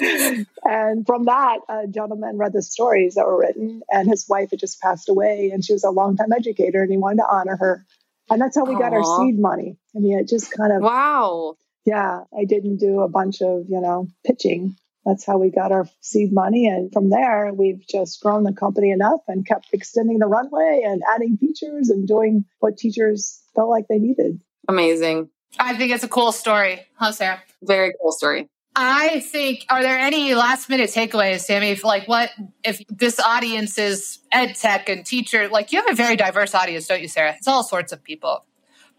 And 0.00 1.06
from 1.06 1.24
that, 1.24 1.58
a 1.68 1.86
gentleman 1.86 2.38
read 2.38 2.52
the 2.52 2.62
stories 2.62 3.14
that 3.14 3.26
were 3.26 3.38
written, 3.38 3.82
and 3.90 4.08
his 4.08 4.26
wife 4.28 4.50
had 4.50 4.60
just 4.60 4.80
passed 4.80 5.08
away, 5.08 5.50
and 5.52 5.64
she 5.64 5.72
was 5.72 5.84
a 5.84 5.90
longtime 5.90 6.32
educator, 6.32 6.82
and 6.82 6.90
he 6.90 6.96
wanted 6.96 7.18
to 7.18 7.28
honor 7.28 7.56
her. 7.56 7.86
And 8.30 8.40
that's 8.40 8.56
how 8.56 8.64
we 8.64 8.74
Aww. 8.74 8.80
got 8.80 8.92
our 8.92 9.04
seed 9.04 9.38
money. 9.38 9.78
I 9.94 10.00
mean, 10.00 10.18
it 10.18 10.28
just 10.28 10.50
kind 10.50 10.72
of 10.72 10.82
wow. 10.82 11.56
Yeah, 11.84 12.24
I 12.36 12.44
didn't 12.44 12.78
do 12.78 13.00
a 13.00 13.08
bunch 13.08 13.40
of 13.42 13.66
you 13.68 13.80
know 13.80 14.08
pitching 14.26 14.76
that's 15.06 15.24
how 15.24 15.38
we 15.38 15.50
got 15.50 15.70
our 15.70 15.88
seed 16.00 16.32
money. 16.32 16.66
And 16.66 16.92
from 16.92 17.10
there, 17.10 17.52
we've 17.54 17.86
just 17.88 18.20
grown 18.20 18.42
the 18.42 18.52
company 18.52 18.90
enough 18.90 19.20
and 19.28 19.46
kept 19.46 19.68
extending 19.72 20.18
the 20.18 20.26
runway 20.26 20.82
and 20.84 21.00
adding 21.14 21.38
features 21.38 21.88
and 21.90 22.08
doing 22.08 22.44
what 22.58 22.76
teachers 22.76 23.40
felt 23.54 23.70
like 23.70 23.86
they 23.88 23.98
needed. 23.98 24.40
Amazing. 24.68 25.30
I 25.60 25.76
think 25.76 25.92
it's 25.92 26.02
a 26.02 26.08
cool 26.08 26.32
story. 26.32 26.84
Huh, 26.96 27.12
Sarah? 27.12 27.40
Very 27.62 27.94
cool 28.02 28.10
story. 28.10 28.48
I 28.78 29.20
think, 29.20 29.64
are 29.70 29.82
there 29.82 29.98
any 29.98 30.34
last 30.34 30.68
minute 30.68 30.90
takeaways, 30.90 31.40
Sammy? 31.40 31.70
If 31.70 31.82
like 31.82 32.06
what, 32.06 32.30
if 32.62 32.82
this 32.88 33.18
audience 33.18 33.78
is 33.78 34.18
ed 34.30 34.54
tech 34.54 34.90
and 34.90 35.04
teacher, 35.04 35.48
like 35.48 35.72
you 35.72 35.80
have 35.80 35.90
a 35.90 35.94
very 35.94 36.14
diverse 36.14 36.54
audience, 36.54 36.86
don't 36.86 37.00
you, 37.00 37.08
Sarah? 37.08 37.34
It's 37.38 37.48
all 37.48 37.62
sorts 37.62 37.92
of 37.92 38.04
people. 38.04 38.44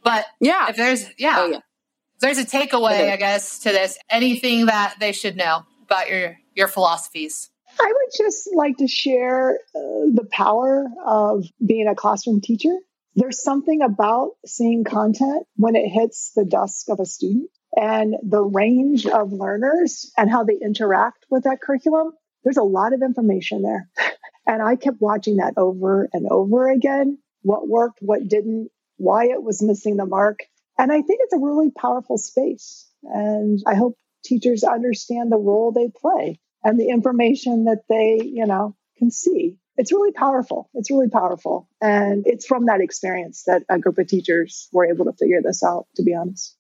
But 0.04 0.26
yeah, 0.40 0.70
if 0.70 0.78
there's, 0.78 1.06
yeah, 1.20 1.36
oh, 1.38 1.46
yeah. 1.46 1.58
If 1.58 2.22
there's 2.22 2.40
a 2.40 2.46
takeaway, 2.46 3.12
I 3.12 3.18
guess, 3.18 3.60
to 3.60 3.70
this, 3.70 4.00
anything 4.10 4.66
that 4.66 4.96
they 5.00 5.12
should 5.12 5.38
know 5.38 5.64
about 5.84 6.10
your 6.10 6.38
your 6.56 6.68
philosophies? 6.68 7.52
I 7.80 7.86
would 7.86 8.14
just 8.18 8.50
like 8.56 8.78
to 8.78 8.88
share 8.88 9.60
uh, 9.76 10.10
the 10.12 10.28
power 10.32 10.88
of 11.06 11.46
being 11.64 11.88
a 11.88 11.94
classroom 11.94 12.42
teacher. 12.42 12.76
There's 13.16 13.44
something 13.44 13.84
about 13.84 14.32
seeing 14.48 14.84
content 14.84 15.46
when 15.56 15.76
it 15.76 15.88
hits 15.88 16.32
the 16.36 16.46
dusk 16.46 16.90
of 16.90 17.00
a 17.00 17.06
student 17.06 17.52
and 17.76 18.16
the 18.24 18.42
range 18.42 19.06
of 19.06 19.32
learners 19.32 20.12
and 20.18 20.30
how 20.30 20.44
they 20.44 20.58
interact 20.62 21.26
with 21.30 21.44
that 21.44 21.62
curriculum. 21.62 22.12
There's 22.44 22.58
a 22.58 22.64
lot 22.64 22.94
of 22.94 23.02
information 23.02 23.62
there. 23.62 23.90
And 24.50 24.62
I 24.62 24.78
kept 24.78 25.02
watching 25.02 25.38
that 25.38 25.56
over 25.58 26.08
and 26.14 26.26
over 26.32 26.70
again 26.70 27.18
what 27.42 27.68
worked, 27.68 28.00
what 28.02 28.28
didn't, 28.28 28.70
why 28.96 29.26
it 29.26 29.44
was 29.44 29.62
missing 29.62 29.98
the 29.98 30.06
mark. 30.06 30.40
And 30.78 30.92
I 30.92 31.02
think 31.02 31.20
it's 31.22 31.34
a 31.34 31.38
really 31.40 31.70
powerful 31.70 32.18
space. 32.18 32.90
And 33.04 33.62
I 33.68 33.76
hope 33.76 33.98
teachers 34.24 34.64
understand 34.64 35.32
the 35.32 35.38
role 35.38 35.72
they 35.72 35.90
play 35.90 36.40
and 36.64 36.80
the 36.80 36.90
information 36.90 37.66
that 37.66 37.84
they, 37.90 38.22
you 38.24 38.46
know, 38.46 38.76
can 38.98 39.12
see. 39.12 39.58
It's 39.78 39.92
really 39.92 40.12
powerful. 40.12 40.70
It's 40.74 40.90
really 40.90 41.10
powerful. 41.10 41.70
And 41.82 42.26
it's 42.26 42.46
from 42.46 42.66
that 42.66 42.82
experience 42.82 43.44
that 43.48 43.64
a 43.70 43.78
group 43.80 43.98
of 44.00 44.08
teachers 44.08 44.68
were 44.72 44.86
able 44.86 45.06
to 45.06 45.14
figure 45.14 45.42
this 45.44 45.64
out, 45.64 45.88
to 45.96 46.04
be 46.04 46.16
honest. 46.16 46.57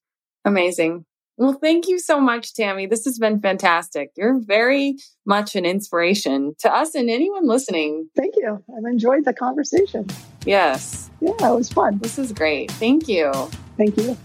Amazing. 0.47 1.05
Well, 1.37 1.53
thank 1.53 1.87
you 1.87 1.99
so 1.99 2.19
much, 2.19 2.55
Tammy. 2.55 2.87
This 2.87 3.05
has 3.05 3.19
been 3.19 3.39
fantastic. 3.39 4.09
You're 4.15 4.39
very 4.39 4.95
much 5.23 5.55
an 5.55 5.65
inspiration 5.65 6.55
to 6.59 6.73
us 6.73 6.95
and 6.95 7.11
anyone 7.11 7.47
listening. 7.47 8.09
Thank 8.15 8.33
you. 8.37 8.63
I've 8.75 8.91
enjoyed 8.91 9.23
the 9.23 9.33
conversation. 9.33 10.07
Yes. 10.45 11.11
Yeah, 11.21 11.33
it 11.39 11.55
was 11.55 11.69
fun. 11.69 11.99
This 11.99 12.17
is 12.17 12.31
great. 12.31 12.71
Thank 12.71 13.07
you. 13.07 13.31
Thank 13.77 13.97
you. 13.97 14.17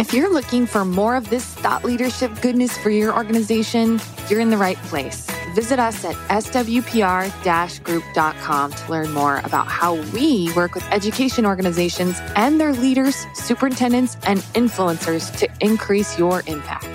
If 0.00 0.12
you're 0.12 0.32
looking 0.32 0.66
for 0.66 0.84
more 0.84 1.14
of 1.14 1.30
this 1.30 1.44
thought 1.44 1.84
leadership 1.84 2.32
goodness 2.40 2.76
for 2.78 2.90
your 2.90 3.14
organization, 3.14 4.00
you're 4.28 4.40
in 4.40 4.50
the 4.50 4.56
right 4.56 4.78
place. 4.84 5.27
Visit 5.54 5.78
us 5.78 6.04
at 6.04 6.14
swpr 6.42 7.84
group.com 7.84 8.72
to 8.72 8.90
learn 8.90 9.12
more 9.12 9.38
about 9.44 9.66
how 9.66 9.94
we 10.12 10.52
work 10.54 10.74
with 10.74 10.84
education 10.90 11.44
organizations 11.46 12.16
and 12.36 12.60
their 12.60 12.72
leaders, 12.72 13.26
superintendents, 13.34 14.16
and 14.24 14.40
influencers 14.54 15.36
to 15.38 15.48
increase 15.60 16.18
your 16.18 16.42
impact. 16.46 16.86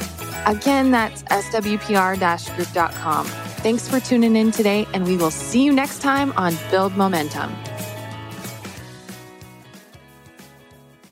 Again, 0.45 0.91
that's 0.91 1.23
swpr 1.23 2.55
group.com. 2.55 3.25
Thanks 3.25 3.87
for 3.87 3.99
tuning 3.99 4.35
in 4.35 4.51
today, 4.51 4.85
and 4.93 5.05
we 5.05 5.15
will 5.15 5.31
see 5.31 5.63
you 5.63 5.71
next 5.71 6.01
time 6.01 6.33
on 6.35 6.53
Build 6.69 6.97
Momentum. 6.97 7.53